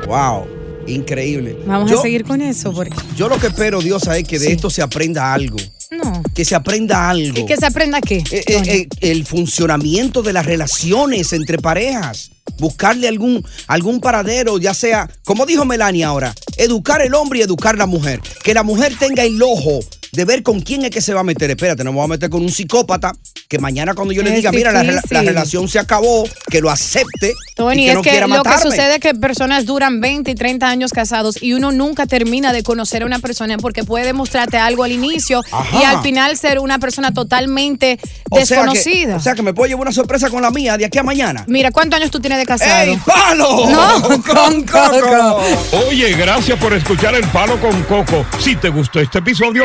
[0.07, 0.47] Wow,
[0.87, 1.57] increíble.
[1.67, 2.73] Vamos Yo- a seguir con eso.
[2.73, 2.95] Porque...
[3.17, 5.57] Yo lo que espero, Diosa, es que de esto se aprenda algo.
[5.91, 6.23] No.
[6.35, 7.39] Que se aprenda algo.
[7.39, 8.19] ¿Y que se aprenda qué?
[8.19, 12.31] Eh, eh, eh, el funcionamiento de las relaciones entre parejas.
[12.59, 17.77] Buscarle algún, algún paradero, ya sea, como dijo Melania ahora, educar el hombre y educar
[17.77, 18.21] la mujer.
[18.43, 19.81] Que la mujer tenga el ojo
[20.13, 21.51] de ver con quién es que se va a meter.
[21.51, 23.13] Espérate, no me voy a meter con un psicópata
[23.49, 24.83] que mañana cuando yo le diga, mira, la,
[25.23, 28.59] relación se acabó, que lo acepte Tony, y que es no que quiera lo que
[28.59, 32.63] sucede es que personas duran 20 y 30 años casados y uno nunca termina de
[32.63, 35.81] conocer a una persona porque puede mostrarte algo al inicio Ajá.
[35.81, 37.99] y al final ser una persona totalmente
[38.31, 39.17] O sea que- desconocida.
[39.17, 41.45] o sea que me puedo llevar una sorpresa con la mía de aquí a mañana.
[41.49, 42.93] Mira, ¿cuántos años tú tienes de casado?
[42.93, 43.71] ¡Ey, palo!
[43.71, 45.41] No, con Coco.
[45.89, 48.27] Oye, gracias por escuchar El Palo con Coco.
[48.39, 49.65] Si te gustó este episodio,